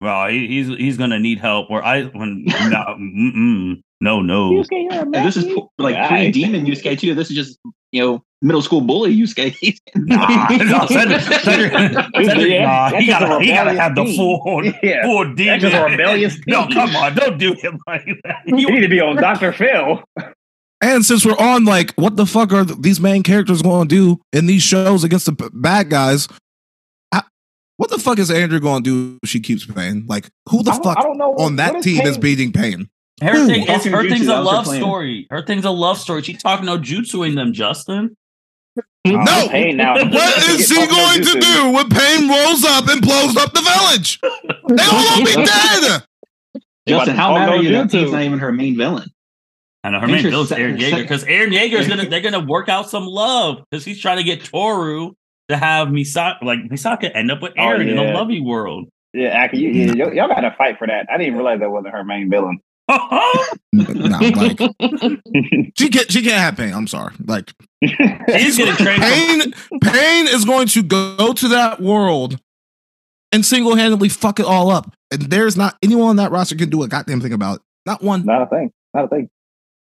[0.00, 1.70] Well, he, he's he's gonna need help.
[1.70, 4.50] Where I when no, mm-mm, no, no.
[4.52, 5.46] Yusuke, you're And this is
[5.78, 7.14] like Yeah, pre I- demon Yusuke too.
[7.14, 7.58] This is just
[7.92, 9.54] you know middle school bully Yusuke.
[9.94, 15.04] Nah, no, Cedric, Cedric, Cedric, Yeah, nah, he gotta he gotta have the full Yeah.
[15.04, 15.60] full demon.
[15.60, 18.36] just a rebellious No, come on, don't do him like that.
[18.46, 19.52] You You- need to be on Dr.
[19.52, 20.02] Phil.
[20.82, 24.20] And since we're on, like, what the fuck are these main characters going to do
[24.34, 26.28] in these shows against the b- bad guys?
[27.12, 27.22] I-
[27.78, 30.04] what the fuck is Andrew going to do if she keeps paying?
[30.06, 31.32] Like, who the I don't, fuck I don't know.
[31.38, 32.90] on that what team is beating Pain?
[33.22, 35.26] Her, thing, her jutsu, thing's a love story.
[35.30, 36.22] Her thing's a love story.
[36.22, 38.16] She talking no jutsuing them, Justin.
[39.06, 39.48] No.
[39.48, 39.94] Pain now.
[40.10, 44.18] What is he going to do when Pain rolls up and blows up the village?
[44.20, 46.02] They all will be dead.
[46.86, 48.00] Justin, how Oh, mad no, are you that YouTube.
[48.02, 49.08] he's not even her main villain?
[49.82, 52.44] I know her main bill is Eren Yeager because Eren Yeager is gonna they're gonna
[52.44, 55.12] work out some love because he's trying to get Toru
[55.48, 58.88] to have Mikasa like Mikasa end up with Oh, Eren in a lovey world.
[59.14, 61.06] Yeah, Aki, you, you, y'all- y'all got to fight for that.
[61.10, 62.58] I didn't realize that wasn't her main villain.
[62.88, 64.58] No, like
[65.76, 66.10] she can't.
[66.12, 66.72] She can't have pain.
[66.72, 67.14] I'm sorry.
[67.24, 69.02] Like He's getting trained.
[69.02, 69.80] from- pain.
[69.82, 72.38] Pain is going to go to that world
[73.32, 74.92] and single handedly fuck it all up.
[75.10, 77.62] And there's not anyone on that roster can do a goddamn thing about it.
[77.86, 78.24] Not one.
[78.24, 78.72] Not a thing.
[78.94, 79.30] Not a thing.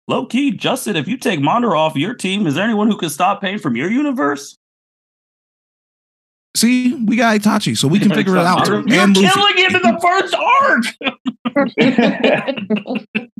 [0.09, 3.11] Low key, Justin, if you take Mondor off your team, is there anyone who can
[3.11, 4.57] stop Pain from your universe?
[6.57, 8.67] See, we got Itachi, so we can figure it out.
[8.69, 9.23] You're You're Luffy.
[9.29, 10.85] killing him in the first arc.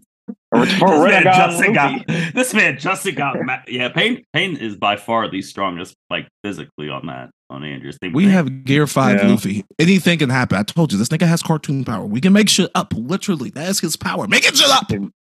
[0.53, 3.89] For this, man Justin got, this man Justin got ma- yeah.
[3.89, 8.13] Pain Pain is by far the strongest, like physically on that on Andrew's team.
[8.13, 9.29] We have Gear 5 Yeah.
[9.29, 9.65] Luffy.
[9.79, 10.59] Anything can happen.
[10.59, 12.05] I told you, this nigga has cartoon power.
[12.05, 12.93] We can make shit up.
[12.97, 13.51] Literally.
[13.51, 14.27] That's his power.
[14.27, 14.89] Make it shit up.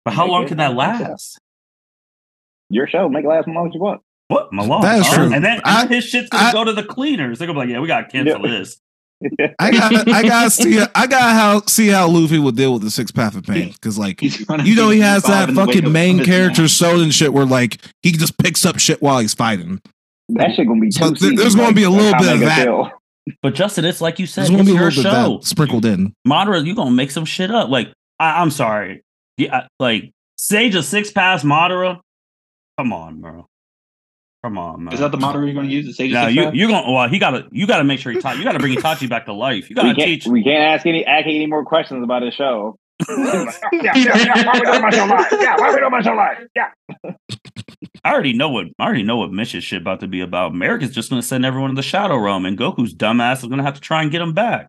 [0.04, 1.38] but how long can that last?
[2.68, 3.08] Your show.
[3.08, 4.00] Make it last as long as you want.
[4.34, 4.82] What Malone?
[4.82, 5.32] That is true.
[5.32, 7.38] And then I- his shit's gonna I- go to the cleaners.
[7.38, 8.58] They're gonna be like, yeah, we gotta cancel Yeah.
[8.58, 8.78] this.
[9.58, 12.90] I got I gotta see I gotta how see how Luffy will deal with the
[12.90, 13.72] six path of pain.
[13.80, 16.68] Cause like you know he has that in the wake fucking main his character man.
[16.68, 19.80] soda and shit where like he just picks up shit while he's fighting.
[20.30, 20.90] That shit gonna be.
[20.90, 22.64] So two th- there's seasons, gonna be a little bit of Mega that.
[22.64, 22.90] Kill.
[23.40, 25.14] But Justin, it's like you said, There's gonna it's be a your little bit of
[25.26, 25.38] show.
[25.38, 26.12] that sprinkled in.
[26.28, 27.70] Madara, you gonna make some shit up.
[27.70, 29.02] Like I, I'm sorry,
[29.38, 32.00] yeah, like Sage of six pass Madara.
[32.78, 33.46] Come on, bro.
[34.44, 34.92] Come on, man.
[34.92, 35.86] Is that the model you're going to use?
[35.86, 36.54] The Sage No, you Path?
[36.54, 39.24] you gonna well he gotta you gotta make sure he you gotta bring Itachi back
[39.24, 39.70] to life.
[39.70, 40.06] You gotta can't.
[40.06, 40.26] teach.
[40.26, 42.78] We can't ask any Aki any more questions about his show.
[43.08, 44.46] yeah, yeah, yeah.
[44.46, 45.26] Why we doing my show live?
[45.32, 46.46] Yeah, why we doing my show live?
[46.54, 47.14] Yeah.
[48.04, 50.52] I already know what I already know what mission shit about to be about.
[50.52, 53.76] Marik's just gonna send everyone to the Shadow Realm, and Goku's dumbass is gonna have
[53.76, 54.68] to try and get him back.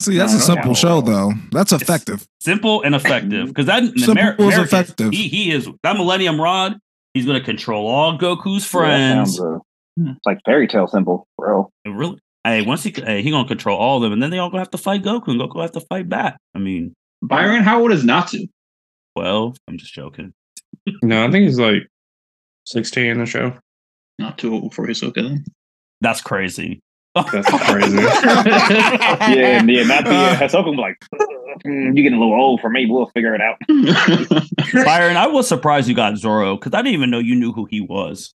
[0.00, 1.32] See, that's a simple show though.
[1.52, 2.26] That's effective.
[2.40, 5.10] Simple and effective because that Simple Amer- is Marik, effective.
[5.12, 6.78] He he is that Millennium Rod.
[7.14, 9.36] He's gonna control all Goku's Yeah, friends.
[9.38, 9.62] sounds,
[9.98, 11.70] uh, it's like fairy tale simple, bro.
[11.84, 12.18] It really.
[12.42, 14.60] Hey, once he hey, he gonna control all of them, and then they all gonna
[14.62, 16.36] have to fight Goku, and Goku have to fight back.
[16.54, 18.46] I mean, Byron, how old is Natsu?
[19.16, 20.32] well, I'm just joking.
[21.02, 21.86] no, I think he's like
[22.66, 23.54] 16 in the show.
[24.18, 25.44] Not too old for Hisoka then.
[26.00, 26.80] That's crazy.
[27.14, 27.96] That's crazy.
[27.98, 30.96] Yeah, and yeah, not the uh, Hisoka like,
[31.64, 32.86] mm, you getting a little old for me.
[32.86, 33.56] We'll figure it out.
[34.84, 37.66] Byron, I was surprised you got Zoro because I didn't even know you knew who
[37.66, 38.34] he was.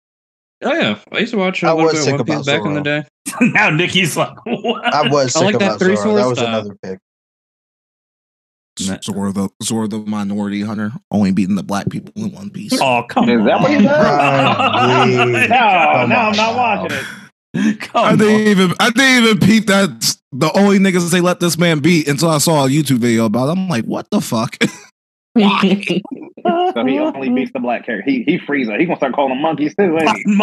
[0.63, 2.35] Oh yeah, I used to watch I a little was bit of sick One Piece
[2.35, 3.05] about back in the day.
[3.53, 4.85] now Nikki's like, what?
[4.95, 6.09] I was I sick like that three Zoro.
[6.09, 6.49] sword That was style.
[6.49, 6.99] another pick.
[8.87, 8.99] Nah.
[9.05, 12.79] Zoro the Zoro the minority hunter, only beating the black people in One Piece.
[12.81, 13.47] Oh come Is on!
[13.47, 14.05] that what he does?
[14.05, 15.49] Right.
[15.49, 17.05] No, Come no, I'm not watching it.
[17.81, 18.19] Come I on.
[18.19, 22.07] didn't even I didn't even peep that the only niggas they let this man beat
[22.09, 23.53] until I saw a YouTube video about it.
[23.53, 24.57] I'm like, what the fuck?
[25.37, 28.11] So he only beats the black character.
[28.11, 28.77] He he frees her.
[28.79, 29.97] He gonna start calling them monkeys too.
[29.99, 30.35] ain't he?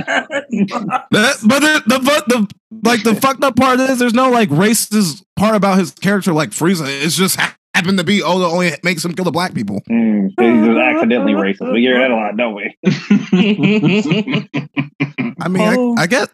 [0.00, 2.54] That- but the, the the
[2.84, 6.50] like the fucked up part is there's no like racist part about his character like
[6.50, 6.86] Frieza.
[6.88, 7.38] It's just
[7.74, 9.80] ha- happened to be oh that only makes him kill the black people.
[9.90, 11.72] Mm, he's just accidentally racist.
[11.72, 12.76] We hear that a lot, don't we?
[15.40, 15.94] I mean, Oh.
[15.98, 16.30] I, I get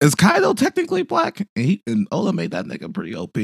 [0.00, 1.40] is Kaido technically black?
[1.40, 3.36] And he and Oda made that nigga pretty OP.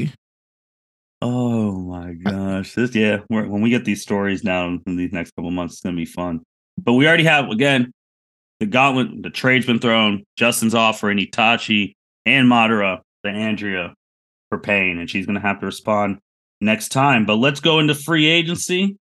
[1.21, 2.75] Oh my gosh!
[2.75, 5.81] This yeah, we're, when we get these stories now in these next couple months, it's
[5.81, 6.41] gonna be fun.
[6.77, 7.91] But we already have again
[8.59, 9.23] the gauntlet.
[9.23, 10.23] The trade's been thrown.
[10.35, 11.93] Justin's offering Itachi
[12.27, 13.95] and Madara to Andrea
[14.49, 16.19] for pain, and she's gonna have to respond
[16.61, 17.25] next time.
[17.25, 18.97] But let's go into free agency.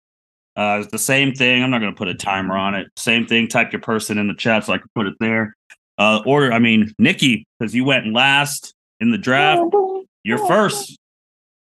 [0.55, 1.63] Uh, it's the same thing.
[1.63, 2.87] I'm not gonna put a timer on it.
[2.97, 3.47] Same thing.
[3.47, 5.55] Type your person in the chat so I can put it there.
[5.97, 6.51] Uh, order.
[6.53, 9.61] I mean, Nikki, because you went last in the draft.
[10.23, 10.97] You're first.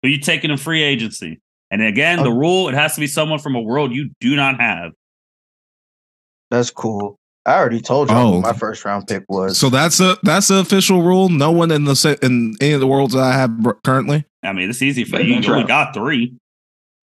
[0.02, 1.40] Who you taking in free agency?
[1.72, 2.36] And again, the Oh.
[2.38, 4.92] rule it has to be someone from a world you do not have.
[6.52, 7.18] That's cool.
[7.46, 8.34] I already told you Oh.
[8.34, 9.58] who my first round pick was.
[9.58, 11.30] So that's a that's the official rule.
[11.30, 13.52] No one in the se- in any of the worlds that I have
[13.84, 14.26] currently.
[14.44, 15.36] I mean, it's easy for you.
[15.36, 16.36] You only got three.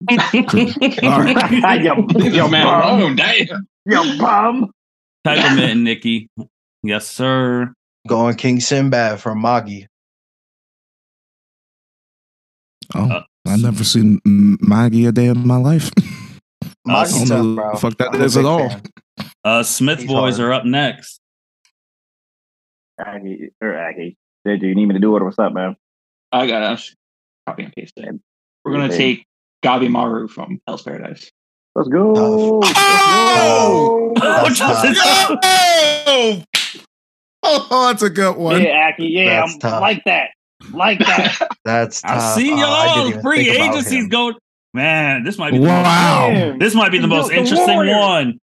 [0.09, 1.81] All right.
[1.83, 2.99] yo, Yo, man, bum.
[2.99, 3.67] alone, damn.
[3.85, 4.71] Yo, bum.
[5.23, 6.29] Type them in, Nikki.
[6.83, 7.73] Yes, sir.
[8.07, 9.81] Going King Sinbad from Magi.
[12.95, 15.91] Oh, Uh, I've never seen M- Magi a day in my life.
[16.85, 17.75] Magi I don't tough, know bro.
[17.75, 18.69] fuck that I'm a is at all.
[18.69, 18.81] fan.
[19.43, 20.49] Uh, Smith He's boys hard.
[20.49, 21.19] are up next.
[22.99, 24.17] Aki, or Aki.
[24.45, 25.75] Did you need me to do it or what's up, man?
[26.31, 26.95] I got us.
[27.47, 28.15] Copy and paste it.
[28.63, 29.25] We're gonna take
[29.63, 31.31] Gabimaru from Hell's Paradise.
[31.75, 32.13] Let's go.
[32.15, 32.59] Oh.
[32.59, 32.79] Let's go.
[32.83, 34.93] Oh, going That's Justin.
[36.05, 36.43] Yo!
[37.43, 38.61] Oh, that's a good one.
[38.61, 39.07] Yeah, Aki.
[39.07, 39.81] Yeah, That's I'm tough.
[39.81, 40.29] like that.
[40.71, 41.37] Like that.
[41.65, 42.35] That's I tough.
[42.35, 43.07] see Oh, I didn't y'all.
[43.09, 44.09] even Free agencies him.
[44.09, 44.33] go.
[44.73, 46.29] Man, this might be the Wow.
[46.31, 47.97] most, this might be the The- most interesting Warriors.
[47.97, 48.39] one.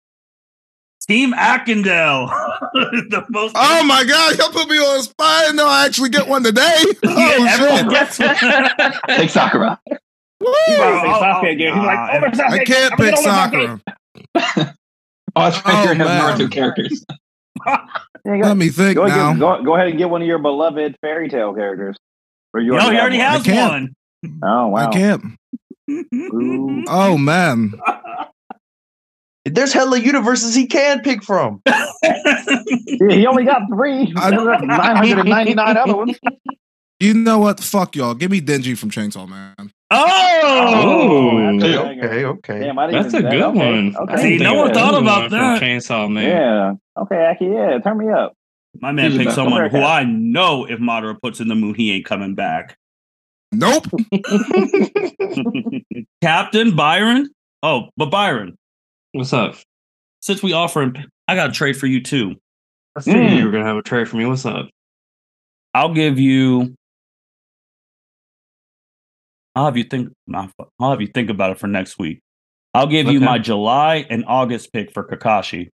[1.09, 2.29] Team Ackendale.
[3.09, 3.55] the most.
[3.57, 5.25] Oh my god, y'all put me on the spot.
[5.25, 6.61] I didn't know I actually get one today.
[7.03, 7.89] Yeah, Oh everyone shit.
[7.89, 8.91] gets one.
[9.17, 9.79] Take Sakura.
[10.39, 10.53] Woo!
[10.67, 11.73] He's about Oh, Sasuke oh, again.
[11.73, 12.49] He's oh, like, nah, Sasuke.
[12.51, 13.81] I can't I'm pick gonna Sakura.
[15.35, 15.65] Oh, that's right.
[15.65, 16.39] Oh, gonna have man.
[16.39, 17.05] Naruto characters.
[18.25, 19.31] Let me think go, now.
[19.33, 21.97] get, go, go ahead and get one of your beloved Fairy Tail characters.
[22.53, 23.25] Or you No, he have already one?
[23.25, 23.95] has one.
[24.43, 24.89] Oh wow.
[24.89, 25.23] I can't.
[25.89, 26.83] Ooh.
[26.87, 27.73] Oh man.
[29.45, 31.61] There's hella universes he can pick from.
[33.01, 34.13] Yeah, he only got three.
[34.17, 36.19] I- There's 999 other ones.
[36.99, 37.59] You know what?
[37.61, 38.13] Fuck y'all.
[38.13, 39.55] Give me Denji from Chainsaw Man.
[39.91, 42.59] oh, that's Okay, okay, okay.
[42.59, 43.95] Damn, That's a even- good okay, one.
[43.95, 44.17] Okay.
[44.21, 45.61] See, no one thought about one from that.
[45.61, 46.23] Chainsaw Man.
[46.25, 47.01] Yeah.
[47.03, 47.79] Okay, Aki, yeah.
[47.79, 48.33] Turn me up.
[48.81, 49.77] my man He's picked someone Okay.
[49.79, 52.75] who I know if Madara puts in the moon, he ain't coming back.
[53.53, 53.85] Nope.
[56.21, 57.29] Captain Byron.
[57.63, 58.57] Oh, but Byron,
[59.11, 59.55] What's up?
[60.21, 60.95] since we offer him,
[61.29, 62.35] I got a trade for you too.
[62.95, 63.37] I figured Mm.
[63.37, 64.25] you were gonna have a trade for me.
[64.25, 64.69] What's up?
[65.73, 66.75] I'll give you.
[69.55, 70.11] I'll have you think.
[70.33, 72.19] I'll have you think about it for next week.
[72.73, 75.69] I'll give you my July and August pick for Kakashi.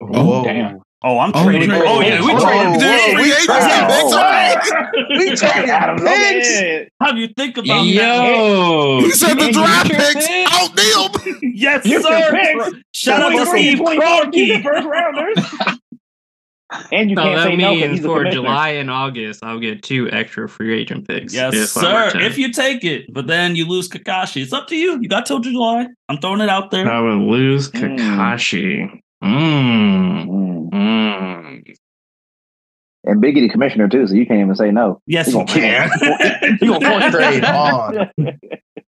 [0.00, 0.80] Oh, damn.
[1.06, 1.70] Oh, I'm Oh, trading.
[1.70, 2.72] Oh, yeah, we oh, trading.
[2.78, 3.14] dude, picks.
[3.20, 3.36] we Yeah.
[3.44, 5.20] trading picks.
[5.20, 6.48] We trading Adam, go picks.
[6.48, 6.88] ahead.
[7.02, 7.84] Have you think about that?
[7.84, 10.46] Yo, He said the draft can picks pick.
[10.48, 11.40] outdealed.
[11.54, 12.08] Yes, You sir.
[12.08, 12.32] can
[12.72, 12.82] pick.
[12.92, 14.62] Shout out to 23, Steve 24, he's the Kroenke.
[14.62, 15.78] first rounders.
[16.90, 18.24] and you so can't that say no because means he's for.
[18.30, 21.34] July and August, I'll get two extra free agent picks.
[21.34, 22.12] Yes, if sir.
[22.14, 24.98] If you take it, but then you lose Kakashi, it's up to you.
[25.00, 25.86] You got till July.
[26.08, 26.90] I'm throwing it out there.
[26.90, 27.98] I would lose Mm.
[27.98, 28.90] Kakashi.
[28.90, 29.00] Mm.
[29.24, 30.70] Mm.
[30.70, 31.74] Mm.
[33.06, 35.00] And Biggie the commissioner too, so you can't even say no.
[35.06, 35.90] Yes, you gonna- can.
[36.60, 37.44] He gonna force Trade trade.
[37.44, 38.38] on.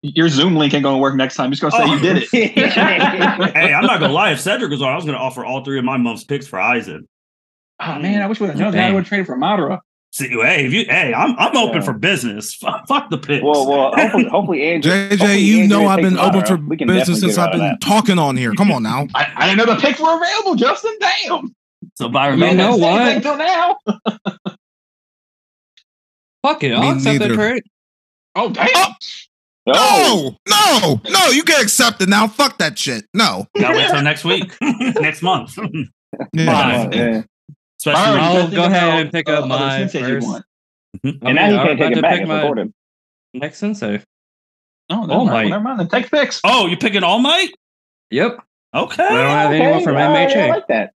[0.02, 1.50] Your Zoom link ain't gonna work next time.
[1.52, 1.94] He's gonna say Oh.
[1.94, 2.52] you did it.
[3.54, 4.32] hey, I'm not gonna lie.
[4.32, 6.60] If Cedric was on, I was gonna offer all three of my mom's picks for
[6.60, 7.02] Isaac.
[7.82, 8.80] Oh man, I wish we would have known that.
[8.80, 8.96] I Damn.
[8.96, 9.80] would trade for Madara.
[10.20, 11.82] See, hey, if you, hey, I'm I'm open Yeah.
[11.82, 12.54] for business.
[12.62, 13.42] Fuck, fuck the picks.
[13.42, 14.92] well, well, hopefully, hopefully Andrew.
[14.92, 18.20] JJ, hopefully you Andrew know I've been open for business since I've been of talking
[18.20, 18.54] on here.
[18.54, 19.08] Come on now.
[19.16, 20.98] I, I didn't know the picks were available, Justin.
[21.00, 21.56] Damn.
[21.96, 23.02] so Byron, You Man, know that's what?
[23.02, 23.78] anything Till now.
[26.44, 26.74] Fuck it.
[26.74, 27.36] I'll accept that neither.
[27.36, 27.64] trade.
[28.36, 28.68] Oh damn.
[29.72, 30.46] Oh, that.
[30.48, 32.28] No, no, no, you can't accept it now.
[32.28, 33.06] Fuck that shit.
[33.14, 33.46] No.
[33.58, 35.58] gotta wait till next week, next month.
[36.34, 36.46] Yeah.
[36.46, 36.94] Fine.
[36.94, 37.22] Oh, yeah.
[37.80, 40.28] Especially Alright, I'll just think go ahead and pick uh, up my senseis you first-
[40.28, 40.46] want.
[41.04, 42.22] And now he can't take it back.
[42.22, 42.74] It's recorded.
[43.34, 44.02] Next sensei.
[44.90, 45.26] Oh, never All.
[45.26, 45.48] Might.
[45.50, 45.80] Never mind.
[45.80, 46.42] Then take picks.
[46.44, 47.52] Oh, you picking All Might?
[48.12, 48.40] Yep.
[48.76, 50.50] Okay, I don't have Okay, anyone from all right, I MHA.
[50.50, 50.94] like that.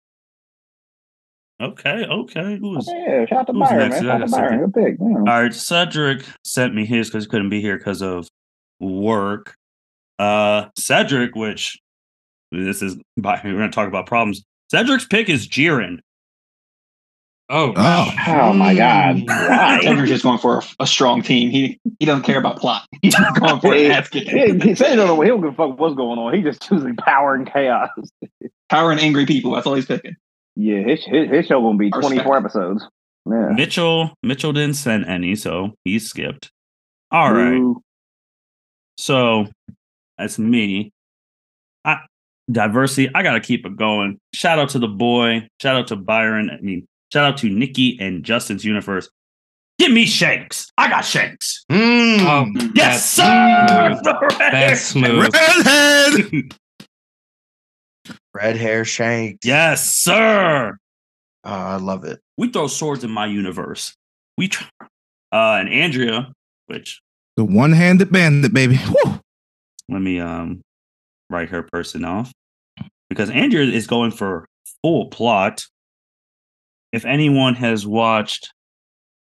[1.61, 2.57] okay, okay.
[2.59, 2.89] Who is?
[2.89, 4.03] Yeah, shout out to Byron, next?
[4.03, 4.03] man.
[4.05, 4.61] Shout out to Byron.
[4.71, 4.97] Good pick.
[5.01, 5.07] Yeah.
[5.19, 8.29] All right, Cedric sent me his because he couldn't be here because of
[8.81, 9.55] work.
[10.19, 11.79] Uh, Cedric, which
[12.53, 14.43] this is, we're going to talk about problems.
[14.71, 15.99] Cedric's pick is Jiren.
[17.53, 17.73] Oh.
[17.77, 18.11] Oh.
[18.29, 19.17] Oh my God.
[19.19, 19.25] Hmm.
[19.27, 19.81] Why?
[19.85, 21.51] Andrew's just going for a, a strong team.
[21.51, 22.87] He he doesn't care about plot.
[23.03, 24.61] He's just going for an He- ass He, kicking.
[24.61, 25.21] he said he don't.
[25.23, 26.33] He don't give a fuck what's going on.
[26.35, 27.91] He just choosing power and chaos.
[28.69, 29.51] Power and angry people.
[29.53, 30.15] That's all he's picking.
[30.57, 32.87] Yeah, his his, his show gonna be twenty four episodes.
[33.29, 33.49] Yeah.
[33.51, 36.51] Mitchell, Mitchell didn't send any, so he skipped.
[37.11, 37.55] All right.
[37.55, 37.83] Ooh.
[38.97, 39.47] So
[40.19, 40.93] that's me.
[41.85, 41.99] I,
[42.51, 43.11] diversity.
[43.15, 44.19] I gotta keep it going.
[44.35, 45.49] Shout out to the boy.
[45.61, 46.51] Shout out to Byron.
[46.51, 49.09] I mean, shout out to Nikki and Justin's universe.
[49.79, 50.71] Give me Shanks.
[50.77, 51.65] I got Shanks.
[51.71, 52.21] Mm.
[52.21, 54.01] Oh, Yes, that's sir.
[54.03, 54.31] smooth.
[54.39, 55.35] That's smooth.
[55.35, 56.55] Redhead.
[58.35, 59.45] Red hair shanks.
[59.45, 60.77] yes, sir.
[61.45, 62.21] Oh, I love it.
[62.39, 63.95] We throw swords in my universe.
[64.39, 64.69] We try.
[65.33, 66.33] Uh, and Andrea,
[66.67, 67.01] which
[67.37, 68.79] The one-handed bandit, baby.
[68.89, 69.21] Woo.
[69.89, 70.61] let me um
[71.29, 72.33] write her person off
[73.09, 74.47] because Andrea is going for
[74.83, 75.67] full plot.
[76.93, 78.53] If anyone has watched,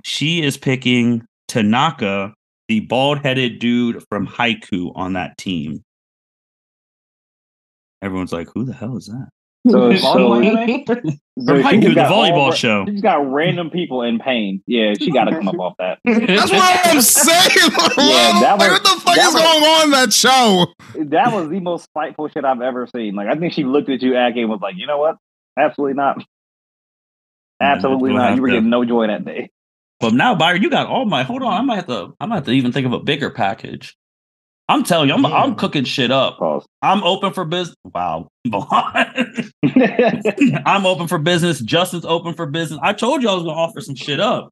[0.04, 2.34] she is picking Tanaka,
[2.68, 5.82] the bald-headed dude from Haikyu, on that team.
[8.00, 9.28] Everyone's like, "Who the hell is that?"
[9.68, 10.84] So, so, anime?
[11.38, 12.84] so Haikyu, the got all volleyball show.
[12.88, 14.60] She's got random people in pain.
[14.66, 15.98] Yeah, she got to come up off that.
[16.04, 17.50] That's what I'm saying.
[17.98, 20.66] Yeah, that was- what the fuck that is was- going on in that show?
[20.96, 23.14] That was the most spiteful shit I've ever seen.
[23.14, 25.16] Like, I think she looked at you, Aki, and was like, "You know what?
[25.56, 26.24] Absolutely not.
[27.62, 28.36] Absolutely not.
[28.36, 29.50] You were to- getting no joy that day."
[30.00, 31.22] But now, Byron, you got all my.
[31.22, 32.14] Hold on, I might have to.
[32.20, 33.96] I might have to even think of a bigger package.
[34.68, 36.38] I'm telling you, I'm I'm cooking shit up.
[36.38, 36.66] Pause.
[36.82, 37.76] I'm open for business.
[37.84, 38.28] Wow.
[40.66, 41.60] I'm open for business.
[41.60, 42.80] Justin's open for business.
[42.82, 44.50] I told you I was gonna offer some shit up.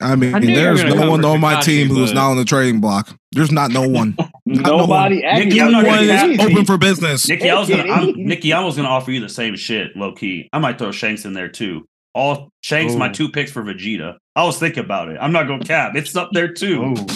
[0.00, 2.30] I mean, I knew you were there's no one on my Tekashi, team who's not
[2.30, 3.16] on the trading block.
[3.32, 4.16] There's not no one.
[4.46, 5.22] Nobody.
[5.22, 7.28] Nikki, Nikki, I'm not is open for business.
[7.28, 8.24] Nikki, I was gonna I'm, Kitty.
[8.24, 10.48] Nikki, I was gonna offer you the same shit, low key.
[10.52, 11.86] I might throw Shanks in there too.
[12.18, 14.16] All Shanks, my two picks for Vegeta.
[14.34, 15.18] I was thinking about it.
[15.20, 15.92] I'm not gonna cap.
[15.94, 16.82] It's up there too.
[16.82, 17.06] Ooh.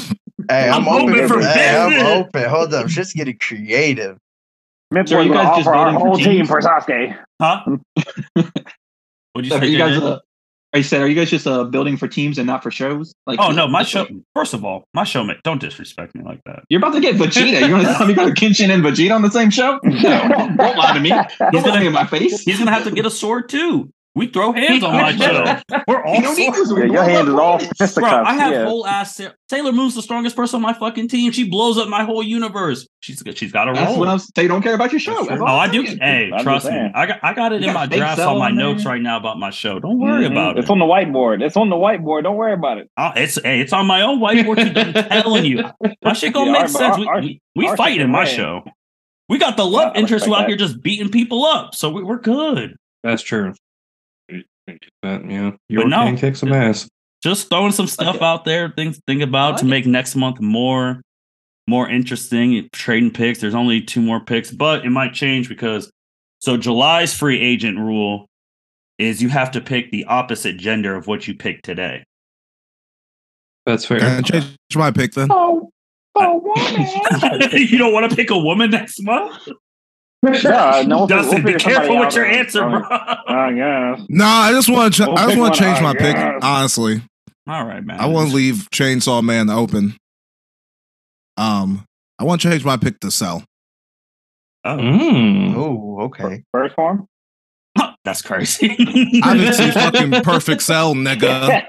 [0.48, 2.48] Hey, I'm, I'm open open for for Hey, I'm open.
[2.48, 4.16] Hold up, shit's getting creative.
[4.92, 6.48] Smith So are you guys just offer our voting for whole team teams?
[6.48, 7.18] for Sasuke.
[7.40, 7.64] Huh?
[9.32, 9.62] What'd you So say?
[9.62, 10.18] are you guys, uh,
[10.74, 13.12] are you said, are you guys just uh, building for teams and not for shows?
[13.26, 14.06] Like, oh no, my show.
[14.36, 15.26] First of all, my show.
[15.42, 16.62] Don't disrespect me like that.
[16.68, 17.66] You're about to get Vegeta.
[17.66, 19.80] You want to tell me you got Kenshin and Vegeta on the same show?
[19.84, 21.10] No, don't lie to me.
[21.10, 22.42] He's gonna- lie in my face.
[22.42, 23.90] He's gonna have to get a sword too.
[24.14, 25.56] We throw hands on my show.
[25.88, 26.70] We're all You don't need swords.
[26.70, 26.78] to.
[26.80, 27.58] Yeah, your hand is all
[27.94, 28.24] Bro.
[28.24, 28.64] I have yeah.
[28.66, 31.32] whole ass Sa- Sailor Moon's the strongest person on my fucking team.
[31.32, 32.86] She blows up my whole universe.
[33.00, 33.74] She's she's got a role.
[33.76, 33.98] That's roll.
[34.00, 34.32] what I'm saying.
[34.44, 35.14] You don't care about your show.
[35.14, 35.46] That's That's true.
[35.46, 35.82] all Oh, I do.
[35.82, 36.90] Hey, I'm trust me.
[36.94, 38.66] I got I got it You in got my drafts on my on there.
[38.66, 39.80] notes right now about my show.
[39.80, 40.32] Don't worry Mhm.
[40.32, 40.60] about it.
[40.60, 41.42] It's on the whiteboard.
[41.42, 42.24] It's on the whiteboard.
[42.24, 42.90] Don't worry about it.
[42.98, 44.58] Uh, it's hey, it's on my own whiteboard.
[44.76, 44.92] I'm
[45.22, 45.64] telling you,
[46.04, 46.98] my shit gonna Yeah, make our- sense.
[47.06, 48.62] our- we we, we fight in my show.
[49.30, 52.02] We got the love interest who respect out here just beating people up, so we,
[52.02, 52.76] we're good.
[53.02, 53.54] That's true.
[54.66, 56.04] But yeah, your no.
[56.04, 56.88] can kick some ass.
[57.22, 58.24] just throwing some stuff Okay.
[58.24, 61.00] out there things to think about I to like make next month more
[61.68, 65.90] more interesting eh, trading picks there's only two more picks but it might change because
[66.40, 68.26] so july's free agent rule
[68.98, 72.02] is you have to pick the opposite gender of what you picked today
[73.66, 74.00] That's fair.
[74.00, 75.28] Can I change my pick then?
[75.30, 75.70] Oh,
[76.16, 76.38] oh,
[77.40, 77.50] woman.
[77.52, 79.48] you don't want to pick a woman next month
[80.44, 83.96] yeah, no, dustin we'll be careful with your answer bro Uh, yeah.
[84.08, 85.02] No, I just want to.
[85.02, 86.14] Ch- We'll I just want to change my pick.
[86.16, 86.38] yes.
[86.42, 87.02] Honestly,
[87.48, 89.96] all right man I want to leave Chainsaw Man open.
[91.36, 91.84] Um,
[92.18, 93.42] I want to change my pick to Cell.
[94.64, 95.54] oh, Mm.
[95.56, 96.44] Oh, okay.
[96.52, 97.08] First form.
[98.04, 98.68] that's crazy
[99.24, 101.66] I didn't see fucking perfect Cell, nigga.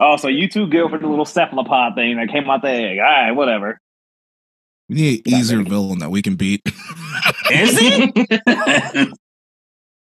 [0.00, 2.98] oh, so you two good for the little cephalopod thing that came out the egg.
[2.98, 3.78] All right, whatever.
[4.90, 6.60] We need an easier villain that we can beat.
[7.48, 8.12] is he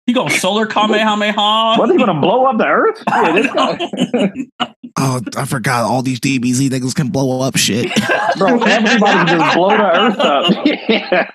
[0.05, 3.03] he going solar kamehameha Was he gonna blow up the earth?
[3.11, 3.77] Yeah, this guy.
[4.97, 7.91] Oh, I forgot all these DBZ niggas can blow up shit.
[8.37, 10.53] Bro, everybody can just blow the earth up.
[10.87, 11.31] yeah.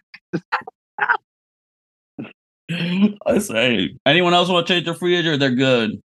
[3.26, 5.34] I say, anyone else want to change their free agent?
[5.34, 6.00] Or they're good.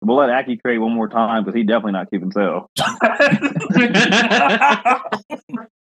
[0.00, 2.70] We'll let Aki create one more time because he definitely not keeping Cell.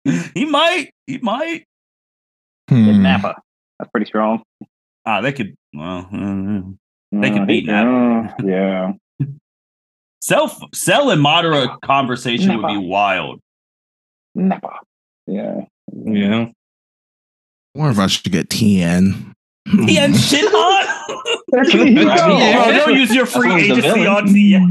[0.34, 0.92] he might.
[1.08, 1.66] He might.
[2.68, 3.02] It's Hmm.
[3.04, 3.36] Nappa.
[3.80, 4.44] That's pretty strong.
[5.06, 5.56] Ah, they could.
[5.74, 6.08] Well,
[7.12, 8.94] They Uh, could beat he- uh, yeah.
[10.22, 13.40] Self sell and Madara conversation would be wild.
[14.36, 14.80] Nappa.
[15.28, 15.62] Yeah.
[16.06, 16.48] Yeah.
[17.76, 19.34] I wonder if I should get Tien.
[19.86, 20.86] He had shit on.
[21.52, 22.72] There you Bro, go.
[22.72, 24.70] don't use your free agency on Tien.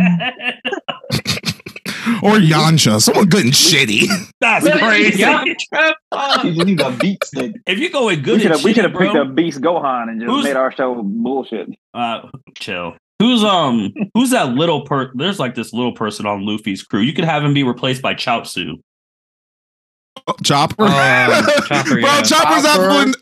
[2.23, 4.07] Or Yamcha, someone good and shitty.
[4.41, 5.19] That's crazy.
[5.21, 5.45] Yeah.
[5.45, 7.53] You just need the beat stick.
[7.67, 9.23] If you go with good, We should and have we should shitty, have picked bro,
[9.23, 11.69] up Beast Gohan and just Who's- made our show bullshit.
[11.95, 12.97] Uh, chill.
[13.19, 13.93] Who's um?
[14.15, 15.11] Who's that little per?
[15.15, 17.01] There's like this little person on Luffy's crew.
[17.01, 18.81] You could have him be replaced by Chaozu.
[20.43, 20.75] Chopper.
[20.79, 22.03] Oh, Chopper, Bro.
[22.03, 22.67] Chopper's Chopper.
[22.67, 23.13] absolutely.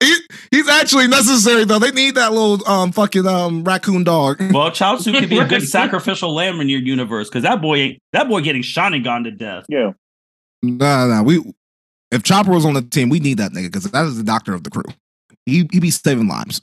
[0.00, 0.14] He,
[0.50, 1.78] he's actually necessary though.
[1.78, 4.40] They need that little um fucking um raccoon dog.
[4.52, 7.98] Well, Chaozu could be a good sacrificial lamb in your universe because that boy ain't
[8.12, 9.64] that boy getting Sharingan to death.
[9.68, 9.92] Yeah.
[10.62, 11.22] Nah, nah.
[11.22, 11.42] we.
[12.12, 14.54] If Chopper was on the team, we need that nigga because that is the doctor
[14.54, 14.84] of the crew.
[15.46, 16.60] He he be saving lives.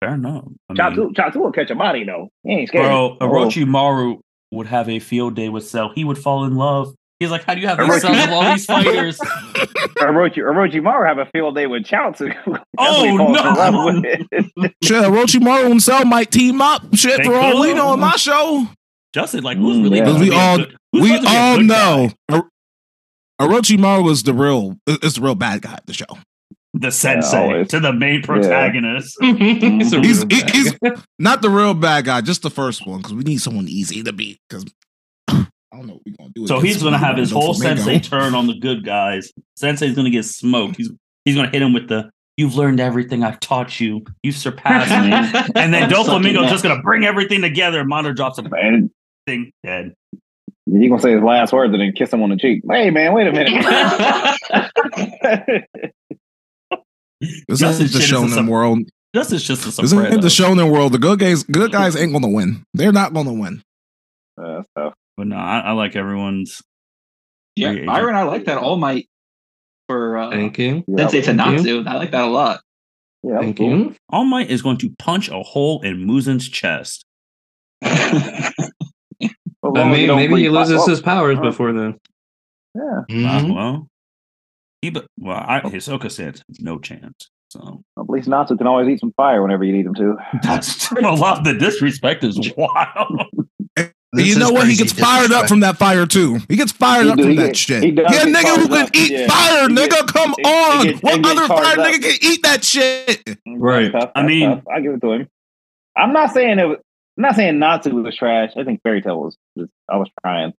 [0.00, 0.44] Fair enough.
[0.68, 2.28] I mean, Chatu Chatu will catch a body though.
[2.44, 2.84] He ain't scared.
[2.84, 3.28] bro, Oh.
[3.28, 4.20] Orochimaru
[4.52, 5.90] would have a field day with Cell.
[5.94, 6.94] He would fall in love.
[7.18, 9.18] He's like, how do you have the Orochi- cells of all these fighters?
[9.18, 12.34] Orochi Orochimaru have a field day with Chaozu.
[12.78, 13.52] Oh, he falls in no.
[13.52, 14.72] love with.
[14.84, 16.82] Shit, Orochimaru himself might team up.
[16.94, 18.66] Shit, They for all we know on my show.
[19.14, 19.96] Justin, like, who's Mm, really?
[19.98, 20.18] yeah.
[20.20, 22.36] We all- good- we supposed to be a all know guy?
[22.36, 22.50] Oro-
[23.40, 26.04] Orochimaru is the real is the real bad guy of the show.
[26.74, 27.68] the sensei always.
[27.68, 29.16] to the main protagonist.
[29.22, 30.74] He's a He's real he- he's
[31.18, 34.12] not the real bad guy, just the first one because we need someone easy to
[34.12, 34.38] beat.
[34.50, 34.66] Because
[35.72, 36.46] I don't know what we're gonna do.
[36.46, 37.34] So he's gonna have his Doflamingo.
[37.34, 39.32] whole sensei turn on the good guys.
[39.56, 40.76] Sensei's gonna get smoked.
[40.76, 40.90] He's
[41.24, 44.04] he's gonna hit him with the "You've learned everything I've taught you.
[44.22, 47.80] You've surpassed me." And then Doflamingo's just gonna bring everything together.
[47.80, 48.90] and Mono drops a And
[49.26, 49.92] thing dead.
[50.70, 52.62] he gonna say his last words and then kiss him on the cheek.
[52.70, 53.52] Hey man, wait a minute.
[57.48, 58.80] This Justin is the shit is a world.
[59.14, 60.92] This is just a This isn't the shonen world.
[60.92, 62.62] The good guys, good guys ain't gonna win.
[62.74, 63.62] They're not gonna win.
[64.40, 66.62] Uh, so, But no, I, I like everyone's
[67.54, 69.08] Yeah, Byron, I like that All Might
[69.88, 70.84] for uh, Thank you.
[70.86, 71.86] Yeah, Sensei thank Tanatsu.
[71.86, 72.60] I like that a lot.
[73.22, 73.70] yeah, Thank cool.
[73.78, 73.94] you.
[74.10, 77.04] All Might is going to punch a hole in Muzan's chest.
[77.82, 78.52] As
[79.62, 81.98] But long as maybe, maybe he loses well, his powers uh, before then.
[82.74, 83.04] Yeah, Uh,
[83.40, 83.54] Mhm.
[83.54, 83.88] well,
[84.82, 87.30] he, but well, I, Hisoka said no chance.
[87.50, 90.16] So at least Natsu can always eat some fire whenever you need him to.
[90.42, 91.44] that's a lot.
[91.44, 93.22] The disrespect is wild.
[94.12, 94.68] This you know is what?
[94.68, 96.38] He gets fired up from that fire too.
[96.48, 97.82] He gets fired He up do- from that get- shit.
[97.82, 99.26] he does Yeah, get nigga who can up, eat yeah.
[99.26, 99.90] fire, He nigga.
[99.90, 100.84] get- come he- he on.
[100.86, 101.86] gets- what he other fire up.
[101.86, 103.38] nigga can eat that shit?
[103.46, 103.92] Right.
[103.92, 104.12] That's tough.
[104.14, 104.62] I mean- tough.
[104.74, 105.28] I give it to him.
[105.96, 106.64] I'm not saying it.
[106.66, 106.78] Was,
[107.18, 108.50] I'm not saying Natsu was trash.
[108.56, 109.36] I think Fairy Tail was.
[109.58, 110.52] Just, I was trying.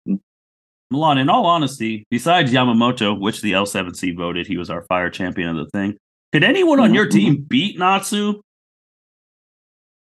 [0.91, 5.51] Milan, in all honesty, besides Yamamoto, which the L7C voted, he was our fire champion
[5.51, 5.97] of the thing.
[6.33, 8.41] Could anyone on your team beat Natsu?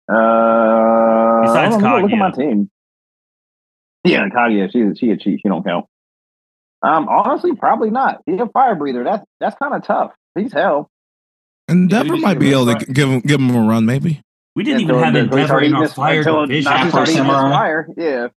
[0.10, 2.70] Uh, Besides I don't know, look at my team.
[4.10, 5.42] Yeah, Kaguya, she she a cheat.
[5.42, 5.86] She don't count.
[6.84, 8.22] Um, honestly, probably not.
[8.26, 9.04] He's a fire breather.
[9.04, 10.12] That's that's kind of tough.
[10.36, 10.90] He's hell.
[11.70, 12.94] Endeavor just might be rid of able to fire.
[12.94, 14.22] give him give him a run, maybe.
[14.56, 16.64] We didn't Until- even have until Endeavor in our fire division.
[16.72, 17.88] Natsu start eating fire.
[17.98, 18.28] Yeah,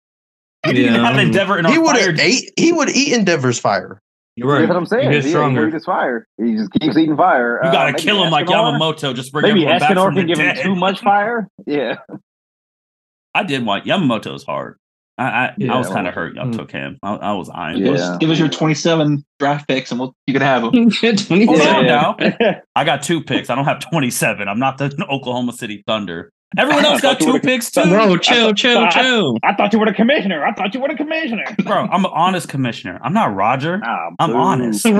[0.65, 1.21] We didn't even have Yeah.
[1.21, 2.51] Endeavor in our He would fire have ate.
[2.57, 3.99] He would eat Endeavor's fire.
[4.35, 4.59] You're right.
[4.59, 5.11] that's what I'm saying.
[5.11, 5.65] He stronger.
[5.65, 5.75] He stronger.
[5.77, 6.27] eats fire.
[6.37, 7.59] He just keeps eating fire.
[7.63, 9.13] You Uh, gotta maybe kill him like Yamamoto.
[9.15, 10.63] Just bring Maybe everyone back Escanor from the can give him dead.
[10.63, 11.47] too much fire.
[11.65, 11.95] Yeah,
[13.35, 14.77] I did want Yamamoto's hard.
[15.21, 16.35] I I, Yeah, I was kind well, of hurt.
[16.35, 16.55] Y'all mm.
[16.57, 16.97] took him.
[17.03, 17.77] I, I was eyeing.
[17.79, 17.87] Yeah.
[17.87, 17.93] him.
[17.93, 20.71] Give, us, give us your 27 draft picks and we'll you can have them.
[20.73, 21.01] Hold
[21.31, 22.35] Yeah, on yeah.
[22.39, 22.59] now.
[22.75, 23.49] I got two picks.
[23.49, 24.47] I don't have 27.
[24.47, 26.31] I'm not the Oklahoma City Thunder.
[26.57, 27.83] Everyone else got I thought you two picks too.
[27.83, 29.37] Bro, chill, chill, I- chill.
[29.43, 30.45] I thought you were the commissioner.
[30.45, 31.45] I thought you were the commissioner.
[31.63, 32.99] Bro, I'm an honest commissioner.
[33.01, 33.79] I'm not Roger.
[33.81, 34.35] Ah, I'm boo.
[34.37, 34.85] honest.
[34.85, 34.97] I'm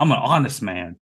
[0.00, 0.96] an honest man.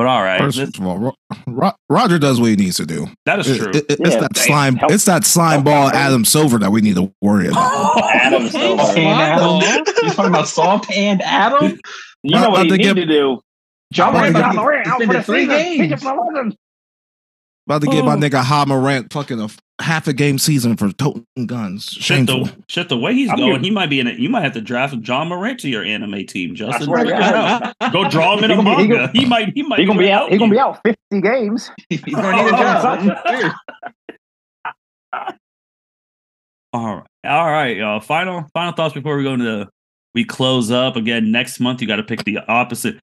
[0.00, 1.14] But all right, First this- of all, Ro-
[1.46, 3.06] Ro- Roger does what he needs to do.
[3.26, 3.70] that is It- true.
[3.74, 4.76] it- it's Yeah, that slime.
[4.76, 5.90] Help- It's that slime ball.
[5.90, 8.00] Adam Silver that we need to worry about.
[8.14, 8.82] Adam Silver.
[8.82, 8.96] Soft.
[8.98, 9.84] Adam.
[10.02, 11.78] You talking about soft and Adam?
[12.22, 13.40] You know About what he to need get- to do?
[13.92, 16.02] John About to Moran get- Ja Morant he's out for the three games.
[17.66, 18.06] About to give Oh.
[18.06, 21.84] my nigga Ja Morant fucking a f- half a game season for toting guns.
[21.86, 24.18] Shit the, shit, the way he's I'm going, getting- he might be in it.
[24.18, 26.84] You might have to draft Ja Morant to your anime team, Justin.
[26.86, 27.74] swear to God.
[27.92, 29.10] Go draw him in He a gonna he manga.
[29.12, 29.52] He might.
[29.54, 29.80] He might.
[29.80, 30.20] He gonna be out.
[30.20, 31.70] help He gonna be out fifty games.
[31.88, 33.54] He's gonna need a job.
[36.72, 37.98] All right, all right, y'all.
[37.98, 39.68] Final, final thoughts before we go into the.
[40.14, 41.80] We close up again next month.
[41.80, 42.98] You got to pick the opposite,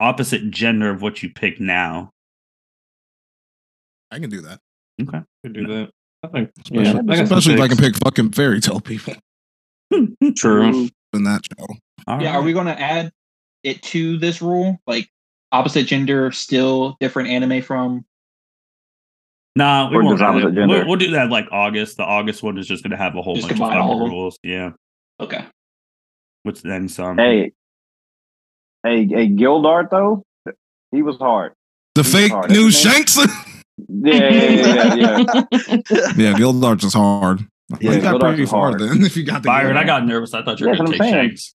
[0.00, 2.10] opposite gender of what you pick now.
[4.10, 4.58] I can do that.
[5.00, 5.20] Okay.
[5.44, 5.90] Could do that.
[6.22, 9.14] I think, Especially, yeah, I especially if I can pick fucking Fairy Tail people
[10.36, 10.88] True.
[11.14, 11.66] in that show.
[12.06, 13.10] All Yeah, are we gonna add
[13.62, 14.78] it to this rule?
[14.86, 15.08] Like
[15.52, 18.04] opposite gender, still different anime from
[19.56, 20.14] Nah, we Or won't.
[20.18, 20.54] just Have opposite it.
[20.54, 20.74] gender.
[20.76, 21.96] We'll, we'll do that like August.
[21.96, 24.10] The August one is just going to have a whole Just bunch of all other
[24.10, 24.38] rules.
[24.44, 24.70] Yeah,
[25.18, 25.44] Okay.
[26.44, 27.16] which then some.
[27.18, 27.52] Hey,
[28.84, 30.22] hey, hey, Gildart though,
[30.92, 31.54] he was hard.
[31.96, 33.18] The He's fake hard, news isn't Shanks.
[33.88, 35.24] Yeah, yeah, yeah, yeah.
[35.90, 36.12] yeah.
[36.16, 37.46] yeah, Gildart's is hard.
[37.80, 38.80] Yeah, you got Gildart's pretty is far hard.
[38.80, 39.04] then.
[39.04, 40.34] If you got the Byron, I got nervous.
[40.34, 41.28] I thought you were That's going to take saying.
[41.30, 41.54] Shanks.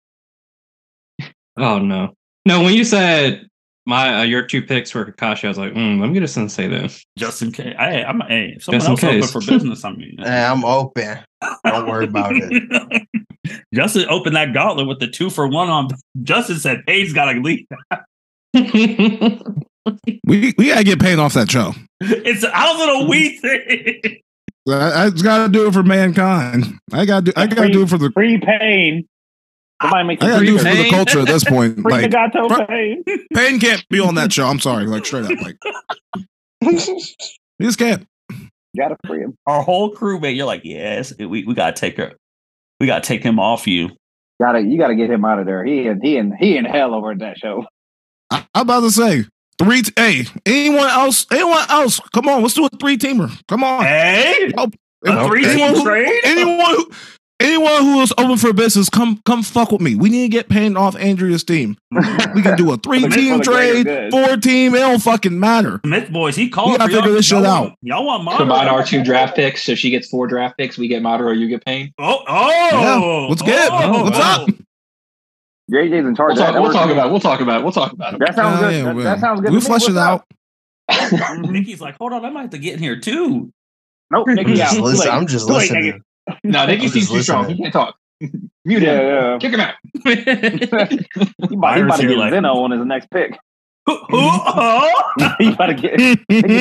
[1.57, 2.13] Oh no,
[2.45, 2.63] no.
[2.63, 3.47] When you said
[3.85, 6.27] my uh, your two picks were Kakashi, I was like, mm, let me get a
[6.27, 6.89] sensei then.
[7.17, 7.75] Just in case.
[7.77, 8.19] Hey, I'm.
[8.21, 10.15] Hey, if someone Just in else open for business, I mean.
[10.17, 11.19] Hey, I'm open.
[11.65, 13.07] Don't worry about it.
[13.73, 15.89] Justin opened that gauntlet with the two for one on.
[16.23, 17.67] Justin said, "Pain's got to leave."
[20.27, 21.73] We we gotta get paid off that show.
[21.99, 24.17] It's how's it a we thing?
[24.67, 26.79] I, I just gotta do it for mankind.
[26.91, 27.33] I gotta do.
[27.35, 28.11] I gotta do it for the.
[28.11, 29.07] Free pain.
[29.81, 31.75] Somebody make I gotta do it for the culture at this point.
[31.81, 33.03] Free Like Nagato fr- pain.
[33.33, 34.47] Payne can't be on that show.
[34.47, 34.85] I'm sorry.
[34.87, 35.41] Like straight up.
[35.41, 35.57] Like
[36.63, 38.07] he just can't.
[38.75, 39.35] Gotta free him.
[39.45, 40.35] Our whole crew, man.
[40.35, 42.13] You're like, yes, we we gotta take her.
[42.79, 43.91] We gotta take him off you.
[44.41, 45.63] Gotta you gotta get him out of there.
[45.63, 47.65] He and he and he in hell over at that show.
[48.31, 49.25] I, I'm about to say
[49.59, 49.81] three.
[49.81, 51.25] T- hey, anyone else?
[51.31, 51.99] Anyone else?
[52.13, 53.31] Come on, let's do a three teamer.
[53.47, 53.83] Come on.
[53.83, 54.53] Hey, If
[55.13, 56.19] a three anyone team who- trade.
[56.23, 56.91] anyone who
[57.41, 59.93] anyone who is open for business, come come fuck with me.
[59.95, 61.77] We need to get Pain off Andrea's team.
[61.91, 64.73] We can do a three team for the greater trade, four team.
[64.73, 65.79] It don't fucking matter.
[65.85, 66.71] Myth boys, he called.
[66.71, 67.61] We gotta figure this shit Y'all out.
[67.63, 68.37] want- Y'all want Madara?
[68.37, 70.77] Combine our two draft picks, so she gets four draft picks.
[70.77, 71.91] We get Madara, you get Pain.
[71.99, 73.71] Oh, oh, Yeah, let's get it.
[73.71, 74.47] oh, What's up?
[74.49, 74.53] Oh,
[75.71, 76.35] Jay J's in charge.
[76.35, 77.11] We'll talk, we'll talk about.
[77.11, 77.63] We'll talk about.
[77.63, 78.19] We'll talk about it.
[78.19, 78.75] That sounds Uh, good.
[78.75, 79.51] yeah, that, that sounds good.
[79.51, 80.25] We'll to flesh it out.
[81.51, 83.51] Nikki's like, hold on, I might have to get in here too.
[84.11, 84.69] Nope, I'm Nikki out.
[84.69, 85.09] just, listen.
[85.11, 86.01] I'm just Too late, listening.
[86.43, 87.49] No, Nikki seems too strong.
[87.49, 87.95] He can't talk.
[88.19, 89.07] Mute Yeah, him.
[89.07, 89.37] yeah.
[89.39, 89.73] Kick him out.
[90.05, 93.37] He about, he Byron's about to get like- Zeno on his next pick.
[93.87, 96.13] you about to get you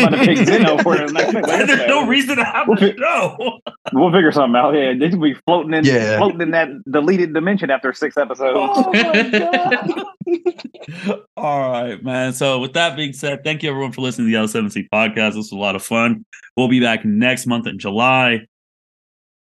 [0.06, 1.44] about to pick Zeno for the next week.
[1.46, 3.58] There's no reason to have We'll the fi- show.
[3.94, 4.72] We'll figure something out.
[4.74, 6.18] Yeah, they will be floating in Yeah.
[6.18, 8.72] floating in that deleted dimension after six episodes.
[8.76, 10.04] Oh!
[11.36, 12.32] All right, man.
[12.34, 15.30] So, with that being said, thank you everyone for listening to the L7C podcast.
[15.30, 16.24] This was a lot of fun.
[16.56, 18.46] We'll be back next month in July,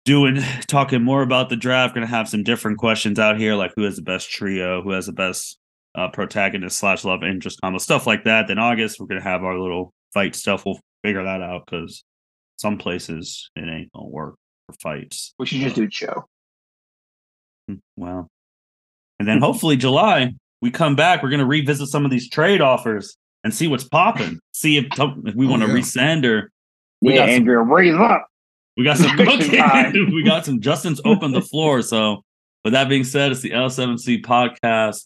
[0.06, 1.94] doing talking more about the draft.
[1.96, 4.92] Going to have some different questions out here, like who has the best trio, who
[4.92, 5.58] has the best
[5.98, 8.48] uh, protagonist slash love interest combo, stuff like that.
[8.48, 10.66] Then August, we're going to have our little fight stuff.
[10.66, 12.04] We'll figure that out because
[12.60, 14.36] some places it ain't gonna work
[14.68, 15.34] for fights.
[15.40, 16.26] We should just do a show.
[17.96, 18.30] Well,
[19.20, 21.22] and then hopefully July we come back.
[21.22, 24.40] We're gonna revisit some of these trade offers and see what's popping.
[24.54, 25.74] See if, if we Oh, want to yeah.
[25.76, 26.52] resend or
[27.02, 28.28] we yeah, got some- raise up.
[28.76, 31.82] we got some Fiction we got some Justin's open the floor.
[31.82, 32.24] So
[32.64, 35.06] with that being said, it's the L7C podcast